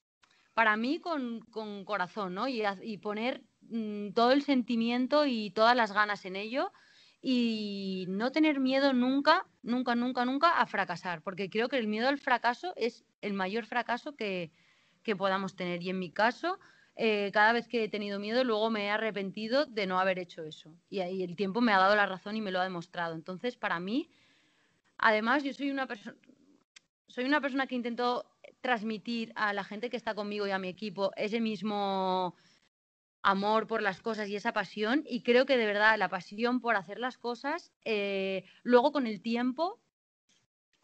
para 0.54 0.76
mí 0.78 1.00
con, 1.00 1.42
corazón, 1.86 2.34
¿no? 2.34 2.48
Y, 2.48 2.98
poner 2.98 3.44
mm, 3.62 4.12
todo 4.14 4.32
el 4.32 4.42
sentimiento 4.42 5.26
y 5.26 5.52
todas 5.52 5.76
las 5.76 5.92
ganas 5.92 6.26
en 6.26 6.36
ello 6.36 6.72
y 7.22 8.06
no 8.10 8.32
tener 8.32 8.60
miedo 8.60 8.94
nunca, 8.94 9.46
nunca, 9.64 9.96
nunca, 9.96 10.26
nunca 10.26 10.60
a 10.60 10.66
fracasar, 10.66 11.22
porque 11.22 11.50
creo 11.50 11.70
que 11.70 11.78
el 11.78 11.88
miedo 11.88 12.08
al 12.08 12.18
fracaso 12.18 12.74
es 12.76 13.06
el 13.22 13.34
mayor 13.34 13.66
fracaso 13.66 14.16
que, 14.16 14.52
podamos 15.18 15.56
tener. 15.56 15.82
Y 15.84 15.90
en 15.90 16.00
mi 16.00 16.12
caso, 16.12 16.60
eh, 16.96 17.32
cada 17.34 17.54
vez 17.54 17.68
que 17.68 17.84
he 17.84 17.90
tenido 17.90 18.20
miedo, 18.20 18.44
luego 18.44 18.70
me 18.70 18.86
he 18.86 18.90
arrepentido 18.90 19.66
de 19.66 19.88
no 19.88 20.00
haber 20.00 20.20
hecho 20.20 20.44
eso. 20.44 20.74
Y 20.90 21.00
ahí 21.00 21.24
el 21.24 21.36
tiempo 21.36 21.60
me 21.60 21.74
ha 21.74 21.78
dado 21.78 21.96
la 21.96 22.06
razón 22.06 22.36
y 22.36 22.42
me 22.42 22.52
lo 22.52 22.60
ha 22.60 22.64
demostrado. 22.64 23.16
Entonces, 23.16 23.58
para 23.58 23.80
mí, 23.80 24.10
además, 24.98 25.44
yo 25.44 25.54
soy 25.54 25.72
una 25.72 25.88
persona, 25.88 26.16
soy 27.08 27.26
una 27.26 27.42
persona 27.42 27.68
que 27.68 27.76
intento 27.76 28.26
transmitir 28.62 29.34
a 29.36 29.54
la 29.54 29.64
gente 29.64 29.90
que 29.90 29.98
está 29.98 30.14
conmigo 30.14 30.48
y 30.48 30.52
a 30.52 30.60
mi 30.60 30.70
equipo 30.70 31.12
ese 31.18 31.42
mismo 31.42 32.36
amor 33.24 33.68
por 33.68 33.82
las 33.82 34.02
cosas 34.02 34.30
y 34.30 34.36
esa 34.36 34.54
pasión. 34.54 35.04
Y 35.08 35.24
creo 35.24 35.46
que 35.46 35.58
de 35.58 35.66
verdad 35.66 35.98
la 35.98 36.10
pasión 36.10 36.60
por 36.60 36.76
hacer 36.76 37.00
las 37.00 37.18
cosas, 37.18 37.72
eh, 37.86 38.46
luego 38.64 38.92
con 38.92 39.08
el 39.08 39.22
tiempo 39.22 39.80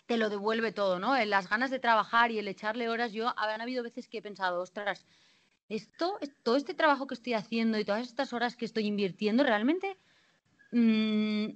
te 0.06 0.18
lo 0.18 0.30
devuelve 0.30 0.72
todo, 0.72 1.00
¿no? 1.00 1.24
Las 1.26 1.50
ganas 1.50 1.70
de 1.70 1.80
trabajar 1.80 2.32
y 2.32 2.40
el 2.40 2.48
echarle 2.48 2.90
horas. 2.90 3.12
Yo, 3.12 3.34
han 3.38 3.62
habido 3.62 3.84
veces 3.84 4.08
que 4.08 4.20
he 4.20 4.22
pensado, 4.22 4.62
ostras, 4.62 5.06
esto, 5.68 6.18
todo 6.44 6.56
este 6.56 6.74
trabajo 6.74 7.08
que 7.08 7.14
estoy 7.14 7.34
haciendo 7.34 7.78
y 7.78 7.84
todas 7.84 8.08
estas 8.08 8.32
horas 8.32 8.56
que 8.56 8.64
estoy 8.64 8.86
invirtiendo, 8.86 9.44
realmente, 9.44 9.98
mm, 10.72 11.48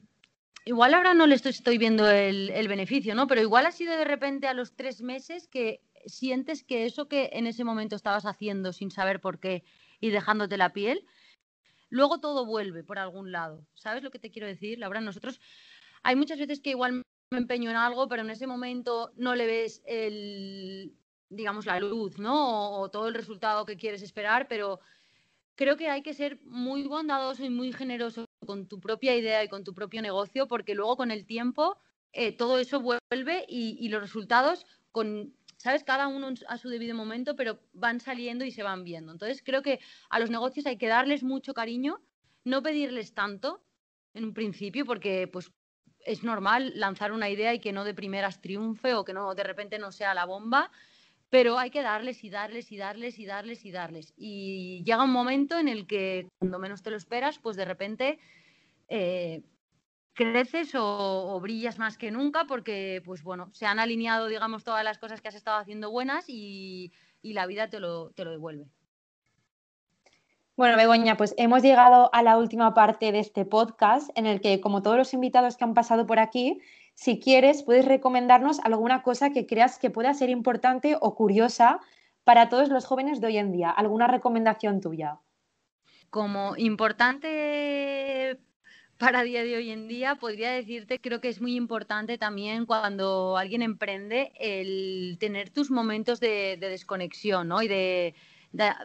igual 0.65 0.93
ahora 0.93 1.13
no 1.13 1.27
le 1.27 1.35
estoy, 1.35 1.77
viendo 1.77 2.09
el, 2.09 2.49
el, 2.49 2.67
beneficio, 2.67 3.15
¿no? 3.15 3.25
Pero 3.27 3.39
igual 3.39 3.65
ha 3.65 3.71
sido 3.71 3.95
de 3.95 4.03
repente 4.03 4.47
a 4.47 4.53
los 4.53 4.75
tres 4.75 5.01
meses 5.01 5.47
que 5.47 5.81
sientes 6.05 6.63
que 6.63 6.85
eso 6.85 7.07
que 7.07 7.29
en 7.33 7.47
ese 7.47 7.63
momento 7.63 7.95
estabas 7.95 8.25
haciendo 8.25 8.73
sin 8.73 8.91
saber 8.91 9.21
por 9.21 9.39
qué 9.39 9.63
y 10.01 10.09
dejándote 10.09 10.57
la 10.57 10.73
piel, 10.73 11.05
luego 11.89 12.19
todo 12.19 12.45
vuelve 12.45 12.83
por 12.83 12.99
algún 12.99 13.31
lado. 13.31 13.65
¿Sabes 13.75 14.03
lo 14.03 14.11
que 14.11 14.19
te 14.19 14.31
quiero 14.31 14.47
decir, 14.47 14.79
Laura? 14.79 14.99
Nosotros 14.99 15.39
hay 16.03 16.15
muchas 16.15 16.39
veces 16.39 16.59
que 16.59 16.71
igual 16.71 17.03
me 17.31 17.37
empeño 17.37 17.69
en 17.69 17.77
algo, 17.77 18.09
pero 18.09 18.23
en 18.23 18.31
ese 18.31 18.47
momento 18.47 19.13
no 19.15 19.35
le 19.35 19.45
ves 19.45 19.81
el, 19.85 20.93
digamos, 21.29 21.65
la 21.65 21.79
luz, 21.79 22.17
¿no? 22.17 22.71
O, 22.81 22.89
todo 22.89 23.07
el 23.07 23.13
resultado 23.13 23.65
que 23.65 23.77
quieres 23.77 24.01
esperar, 24.01 24.47
pero 24.49 24.79
creo 25.55 25.77
que 25.77 25.89
hay 25.89 26.01
que 26.01 26.15
ser 26.15 26.39
muy 26.43 26.83
bondadoso 26.87 27.45
y 27.45 27.49
muy 27.49 27.71
generoso 27.71 28.25
con 28.45 28.67
tu 28.67 28.79
propia 28.81 29.15
idea 29.15 29.43
y 29.43 29.49
con 29.49 29.63
tu 29.63 29.73
propio 29.73 30.01
negocio, 30.01 30.47
porque 30.47 30.73
luego 30.75 30.97
con 30.97 31.11
el 31.11 31.25
tiempo 31.25 31.77
eh, 32.11 32.35
todo 32.35 32.57
eso 32.57 32.81
vuelve 32.81 33.45
y 33.47 33.87
los 33.89 34.01
resultados 34.01 34.65
con 34.91 35.33
¿sabes? 35.62 35.84
Cada 35.84 36.08
uno 36.08 36.34
a 36.47 36.58
su 36.58 36.69
debido 36.69 36.95
momento, 36.95 37.36
pero 37.36 37.60
van 37.74 38.00
saliendo 38.00 38.43
y 38.43 38.52
se 38.52 38.63
van 38.63 38.84
viendo. 38.84 39.12
Entonces 39.12 39.41
creo 39.43 39.62
que 39.62 39.80
a 40.10 40.19
los 40.19 40.30
negocios 40.30 40.65
hay 40.65 40.78
que 40.78 40.88
darles 40.88 41.24
mucho 41.24 41.54
cariño, 41.54 42.02
no 42.43 42.63
pedirles 42.63 43.13
tanto 43.13 43.63
en 44.13 44.26
un 44.26 44.34
principio, 44.34 44.86
porque 44.86 45.28
pues 45.28 45.52
es 46.00 46.24
normal 46.24 46.74
lanzar 46.76 47.12
una 47.12 47.30
idea 47.30 47.54
y 47.54 47.60
que 47.60 47.74
no 47.74 47.84
de 47.84 47.93
primeras 47.93 48.41
triunfe 48.41 48.95
o 48.95 49.06
que 49.06 49.13
no 49.13 49.36
de 49.36 49.43
repente 49.43 49.78
no 49.78 49.91
sea 49.91 50.15
la 50.15 50.26
bomba, 50.26 50.71
pero 51.30 51.60
hay 51.60 51.69
que 51.69 51.84
darles 51.84 52.24
y 52.24 52.32
darles 52.32 52.71
y 52.71 52.78
darles 52.78 53.19
y 53.19 53.26
darles 53.26 53.63
y 53.63 53.71
darles. 53.71 54.13
Y 54.17 54.84
llega 54.84 55.04
un 55.04 55.12
momento 55.12 55.60
en 55.60 55.67
el 55.67 55.86
que 55.86 56.28
cuando 56.39 56.58
menos 56.58 56.82
te 56.82 56.89
lo 56.89 56.97
esperas, 56.97 57.38
pues 57.38 57.56
de 57.56 57.65
repente 57.65 58.19
eh, 58.89 59.43
creces 60.13 60.74
o, 60.76 61.39
brillas 61.41 61.80
más 61.80 61.97
que 61.97 62.12
nunca 62.12 62.45
porque, 62.45 63.02
pues 63.06 63.24
bueno, 63.24 63.50
se 63.54 63.65
han 63.65 63.80
alineado, 63.80 64.28
digamos, 64.28 64.63
todas 64.63 64.84
las 64.84 64.97
cosas 64.97 65.21
que 65.21 65.30
has 65.30 65.36
estado 65.36 65.58
haciendo 65.58 65.91
buenas 65.91 66.26
y, 66.28 66.91
la 67.24 67.45
vida 67.45 67.69
te 67.69 67.80
lo, 67.80 68.12
te 68.12 68.26
lo 68.26 68.32
devuelve. 68.32 68.65
Bueno, 70.58 70.76
Begoña, 70.76 71.17
pues 71.17 71.34
hemos 71.38 71.63
llegado 71.63 72.10
a 72.13 72.24
la 72.24 72.38
última 72.38 72.74
parte 72.74 73.12
de 73.12 73.19
este 73.19 73.45
podcast 73.45 74.10
en 74.15 74.26
el 74.26 74.41
que, 74.41 74.60
como 74.60 74.82
todos 74.82 74.97
los 74.97 75.13
invitados 75.13 75.56
que 75.56 75.63
han 75.63 75.74
pasado 75.74 76.06
por 76.06 76.19
aquí, 76.19 76.62
si 76.93 77.19
quieres, 77.19 77.63
puedes 77.63 77.86
recomendarnos 77.86 78.60
alguna 78.60 79.02
cosa 79.02 79.32
que 79.32 79.47
creas 79.47 79.80
que 79.80 79.89
pueda 79.89 80.13
ser 80.13 80.30
importante 80.30 80.97
o 81.00 81.15
curiosa 81.15 81.80
para 82.24 82.50
todos 82.50 82.69
los 82.69 82.86
jóvenes 82.86 83.21
de 83.21 83.28
hoy 83.28 83.38
en 83.38 83.52
día. 83.52 83.69
¿Alguna 83.69 84.08
recomendación 84.08 84.82
tuya? 84.82 85.19
Como 86.10 86.56
importante 86.58 88.39
para 89.01 89.23
día 89.23 89.43
de 89.43 89.55
hoy 89.55 89.71
en 89.71 89.87
día, 89.87 90.13
podría 90.13 90.51
decirte, 90.51 90.99
creo 90.99 91.19
que 91.19 91.29
es 91.29 91.41
muy 91.41 91.55
importante 91.55 92.19
también 92.19 92.67
cuando 92.67 93.35
alguien 93.35 93.63
emprende 93.63 94.31
el 94.39 95.17
tener 95.19 95.49
tus 95.49 95.71
momentos 95.71 96.19
de, 96.19 96.55
desconexión, 96.59 97.47
¿no? 97.47 97.63
Y 97.63 97.67
de, 97.67 98.13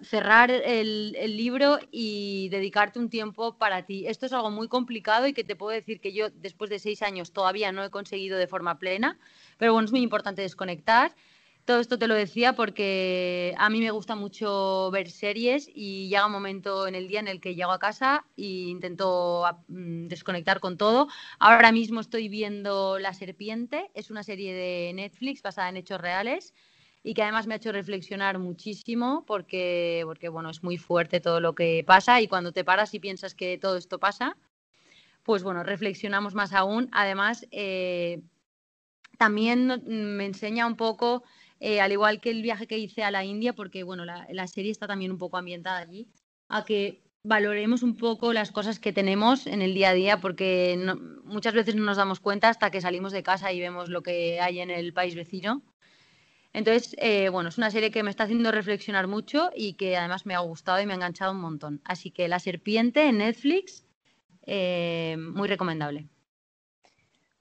cerrar 0.03 0.51
el, 0.51 1.13
libro 1.37 1.79
y 1.91 2.49
dedicarte 2.49 2.99
un 2.99 3.11
tiempo 3.11 3.59
para 3.59 3.85
ti. 3.85 4.07
Esto 4.07 4.25
es 4.25 4.33
algo 4.33 4.51
muy 4.51 4.69
complicado 4.69 5.27
y 5.27 5.35
que 5.35 5.45
te 5.45 5.55
puedo 5.55 5.73
decir 5.73 6.01
que 6.01 6.15
yo 6.15 6.31
después 6.31 6.71
de 6.71 6.79
seis 6.79 7.03
años 7.03 7.33
todavía 7.33 7.71
no 7.71 7.85
he 7.85 7.91
conseguido 7.91 8.39
de 8.39 8.47
forma 8.47 8.79
plena, 8.79 9.19
pero 9.59 9.75
bueno, 9.75 9.85
es 9.85 9.93
muy 9.93 10.01
importante 10.01 10.41
desconectar. 10.41 11.15
Todo 11.67 11.81
esto 11.81 11.99
te 11.99 12.07
lo 12.07 12.15
decía 12.15 12.53
porque 12.53 13.53
a 13.59 13.69
mí 13.71 13.81
me 13.81 13.91
gusta 13.91 14.15
mucho 14.15 14.89
ver 14.93 15.11
series 15.11 15.69
y 15.75 16.09
llega 16.09 16.25
un 16.25 16.31
momento 16.31 16.87
en 16.87 16.95
el 16.95 17.09
día 17.09 17.19
en 17.19 17.27
el 17.27 17.41
que 17.41 17.57
llego 17.57 17.73
a 17.73 17.81
casa 17.81 18.25
e 18.37 18.71
intento 18.71 19.43
mm, 19.67 20.07
desconectar 20.07 20.61
con 20.61 20.77
todo. 20.77 21.09
Ahora 21.41 21.73
mismo 21.73 21.99
estoy 21.99 22.29
viendo 22.29 23.01
La 23.01 23.13
Serpiente, 23.15 23.91
es 23.95 24.13
una 24.13 24.23
serie 24.23 24.55
de 24.55 24.93
Netflix 24.95 25.43
basada 25.43 25.69
en 25.69 25.77
hechos 25.77 26.01
reales 26.01 26.55
y 27.03 27.15
que 27.15 27.25
además 27.25 27.49
me 27.49 27.55
ha 27.55 27.57
hecho 27.57 27.73
reflexionar 27.73 28.39
muchísimo 28.39 29.25
porque, 29.27 30.03
porque 30.05 30.29
bueno, 30.29 30.51
es 30.51 30.63
muy 30.63 30.77
fuerte 30.79 31.19
todo 31.19 31.41
lo 31.41 31.57
que 31.57 31.83
pasa 31.85 32.21
y 32.21 32.29
cuando 32.29 32.53
te 32.53 32.63
paras 32.63 32.95
y 32.95 33.01
piensas 33.01 33.35
que 33.35 33.59
todo 33.59 33.77
esto 33.77 33.99
pasa, 33.99 34.37
pues 35.25 35.43
bueno, 35.43 35.65
reflexionamos 35.65 36.33
más 36.37 36.53
aún. 36.53 36.89
Además, 36.93 37.45
eh, 37.51 38.23
también 39.19 39.83
me 39.85 40.27
enseña 40.27 40.65
un 40.65 40.77
poco 40.77 41.25
eh, 41.61 41.81
al 41.81 41.93
igual 41.93 42.21
que 42.21 42.31
el 42.31 42.43
viaje 42.43 42.67
que 42.67 42.79
hice 42.79 43.03
a 43.03 43.11
la 43.11 43.25
India, 43.25 43.55
porque 43.55 43.83
bueno, 43.83 44.05
la, 44.05 44.47
serie 44.47 44.71
está 44.71 44.87
también 44.87 45.11
un 45.13 45.19
poco 45.19 45.37
ambientada 45.37 45.79
allí, 45.79 46.09
a 46.49 46.65
que 46.65 47.03
valoremos 47.23 47.83
un 47.83 47.97
poco 47.97 48.33
las 48.33 48.53
cosas 48.53 48.79
que 48.79 48.93
tenemos 48.93 49.47
en 49.47 49.63
el 49.63 49.75
día 49.75 49.91
a 49.91 49.95
día, 49.95 50.21
porque 50.21 50.79
muchas 51.25 51.55
veces 51.55 51.75
no 51.75 51.85
nos 51.85 51.97
damos 51.97 52.21
cuenta 52.21 52.49
hasta 52.49 52.71
que 52.71 52.81
salimos 52.81 53.13
de 53.13 53.23
casa 53.23 53.53
y 53.53 53.61
vemos 53.61 53.89
lo 53.89 54.03
que 54.03 54.41
hay 54.41 54.61
en 54.61 54.71
el 54.71 54.93
país 54.93 55.15
vecino. 55.15 55.63
Entonces, 56.53 56.95
eh, 56.99 57.29
bueno, 57.29 57.51
es 57.51 57.59
una 57.59 57.71
serie 57.71 57.91
que 57.91 58.03
me 58.03 58.11
está 58.11 58.25
haciendo 58.25 58.51
reflexionar 58.51 59.09
mucho 59.09 59.51
y 59.55 59.75
que 59.75 59.97
además 59.97 60.25
me 60.25 60.35
ha 60.35 60.39
gustado 60.39 60.81
y 60.81 60.87
me 60.87 60.93
ha 60.93 60.97
enganchado 60.97 61.33
un 61.33 61.41
montón. 61.41 61.83
Así 61.85 62.11
que 62.11 62.29
La 62.29 62.39
Serpiente 62.39 63.09
en 63.09 63.19
Netflix, 63.19 63.85
eh, 64.47 65.17
muy 65.19 65.49
recomendable. 65.49 66.09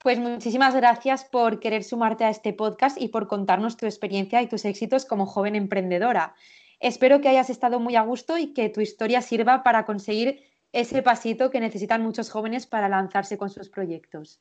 Pues 0.06 0.20
muchísimas 0.20 0.72
gracias 0.72 1.24
por 1.24 1.58
querer 1.58 1.82
sumarte 1.82 2.22
a 2.22 2.30
este 2.30 2.52
podcast 2.52 2.96
y 2.96 3.08
por 3.08 3.26
contarnos 3.26 3.76
tu 3.76 3.86
experiencia 3.86 4.40
y 4.40 4.46
tus 4.46 4.64
éxitos 4.64 5.04
como 5.04 5.26
joven 5.26 5.56
emprendedora. 5.56 6.36
Espero 6.78 7.20
que 7.20 7.28
hayas 7.28 7.50
estado 7.50 7.80
muy 7.80 7.96
a 7.96 8.02
gusto 8.02 8.38
y 8.38 8.54
que 8.54 8.68
tu 8.68 8.80
historia 8.80 9.20
sirva 9.20 9.64
para 9.64 9.84
conseguir 9.84 10.44
ese 10.70 11.02
pasito 11.02 11.50
que 11.50 11.58
necesitan 11.58 12.04
muchos 12.04 12.30
jóvenes 12.30 12.68
para 12.68 12.88
lanzarse 12.88 13.36
con 13.36 13.50
sus 13.50 13.68
proyectos. 13.68 14.40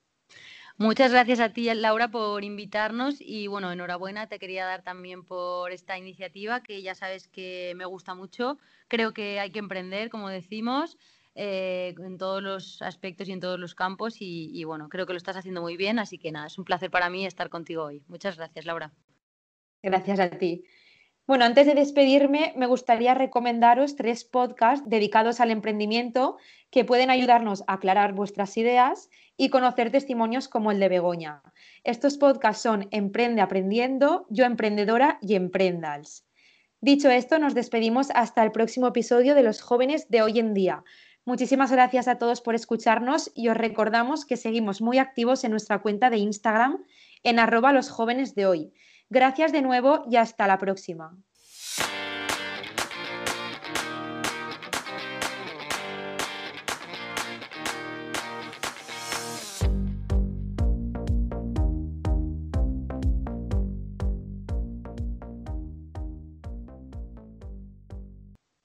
Muchas 0.77 1.11
gracias 1.11 1.39
a 1.39 1.49
ti, 1.49 1.73
Laura, 1.73 2.09
por 2.09 2.43
invitarnos 2.43 3.15
y 3.19 3.47
bueno, 3.47 3.71
enhorabuena, 3.71 4.27
te 4.27 4.37
quería 4.37 4.65
dar 4.65 4.83
también 4.83 5.23
por 5.23 5.71
esta 5.71 5.97
iniciativa 5.97 6.61
que 6.61 6.83
ya 6.83 6.93
sabes 6.93 7.27
que 7.27 7.73
me 7.75 7.85
gusta 7.85 8.13
mucho. 8.13 8.59
Creo 8.87 9.13
que 9.13 9.39
hay 9.39 9.49
que 9.49 9.57
emprender, 9.57 10.11
como 10.11 10.29
decimos, 10.29 10.99
eh, 11.35 11.93
en 11.97 12.17
todos 12.17 12.41
los 12.41 12.81
aspectos 12.81 13.27
y 13.27 13.33
en 13.33 13.41
todos 13.41 13.59
los 13.59 13.75
campos 13.75 14.15
y, 14.19 14.63
bueno, 14.63 14.87
creo 14.87 15.05
que 15.05 15.13
lo 15.13 15.17
estás 15.17 15.35
haciendo 15.35 15.61
muy 15.61 15.75
bien, 15.75 15.99
así 15.99 16.17
que 16.17 16.31
nada, 16.31 16.47
es 16.47 16.57
un 16.57 16.63
placer 16.63 16.89
para 16.89 17.09
mí 17.09 17.25
estar 17.25 17.49
contigo 17.49 17.83
hoy. 17.83 18.01
Muchas 18.07 18.37
gracias, 18.37 18.65
Laura. 18.65 18.93
Gracias 19.83 20.19
a 20.19 20.29
ti. 20.29 20.63
Bueno, 21.27 21.43
antes 21.43 21.65
de 21.65 21.73
despedirme, 21.73 22.53
me 22.55 22.67
gustaría 22.67 23.15
recomendaros 23.15 23.95
tres 23.95 24.23
podcasts 24.23 24.87
dedicados 24.87 25.39
al 25.39 25.51
emprendimiento 25.51 26.37
que 26.69 26.85
pueden 26.85 27.09
ayudarnos 27.09 27.63
a 27.67 27.73
aclarar 27.73 28.13
vuestras 28.13 28.55
ideas 28.57 29.09
y 29.35 29.49
conocer 29.49 29.91
testimonios 29.91 30.47
como 30.47 30.71
el 30.71 30.79
de 30.79 30.87
Begoña. 30.87 31.41
Estos 31.83 32.17
podcasts 32.17 32.61
son 32.61 32.87
Emprende 32.91 33.41
Aprendiendo, 33.41 34.25
Yo 34.29 34.45
Emprendedora 34.45 35.17
y 35.21 35.35
Emprendals. 35.35 36.25
Dicho 36.79 37.09
esto, 37.09 37.39
nos 37.39 37.55
despedimos 37.55 38.09
hasta 38.13 38.43
el 38.43 38.51
próximo 38.51 38.87
episodio 38.87 39.33
de 39.33 39.43
Los 39.43 39.61
jóvenes 39.61 40.07
de 40.09 40.21
hoy 40.21 40.39
en 40.39 40.53
día. 40.53 40.83
Muchísimas 41.25 41.71
gracias 41.71 42.07
a 42.07 42.19
todos 42.19 42.41
por 42.41 42.53
escucharnos 42.53 43.31
y 43.33 43.49
os 43.49 43.57
recordamos 43.57 44.25
que 44.25 44.37
seguimos 44.37 44.79
muy 44.79 44.99
activos 44.99 45.43
en 45.43 45.51
nuestra 45.51 45.81
cuenta 45.81 46.11
de 46.11 46.17
Instagram 46.17 46.85
en 47.23 47.39
arroba 47.39 47.73
los 47.73 47.89
jóvenes 47.89 48.35
de 48.35 48.45
hoy. 48.45 48.73
Gracias 49.09 49.51
de 49.51 49.63
nuevo 49.63 50.05
y 50.07 50.17
hasta 50.17 50.45
la 50.45 50.59
próxima. 50.59 51.17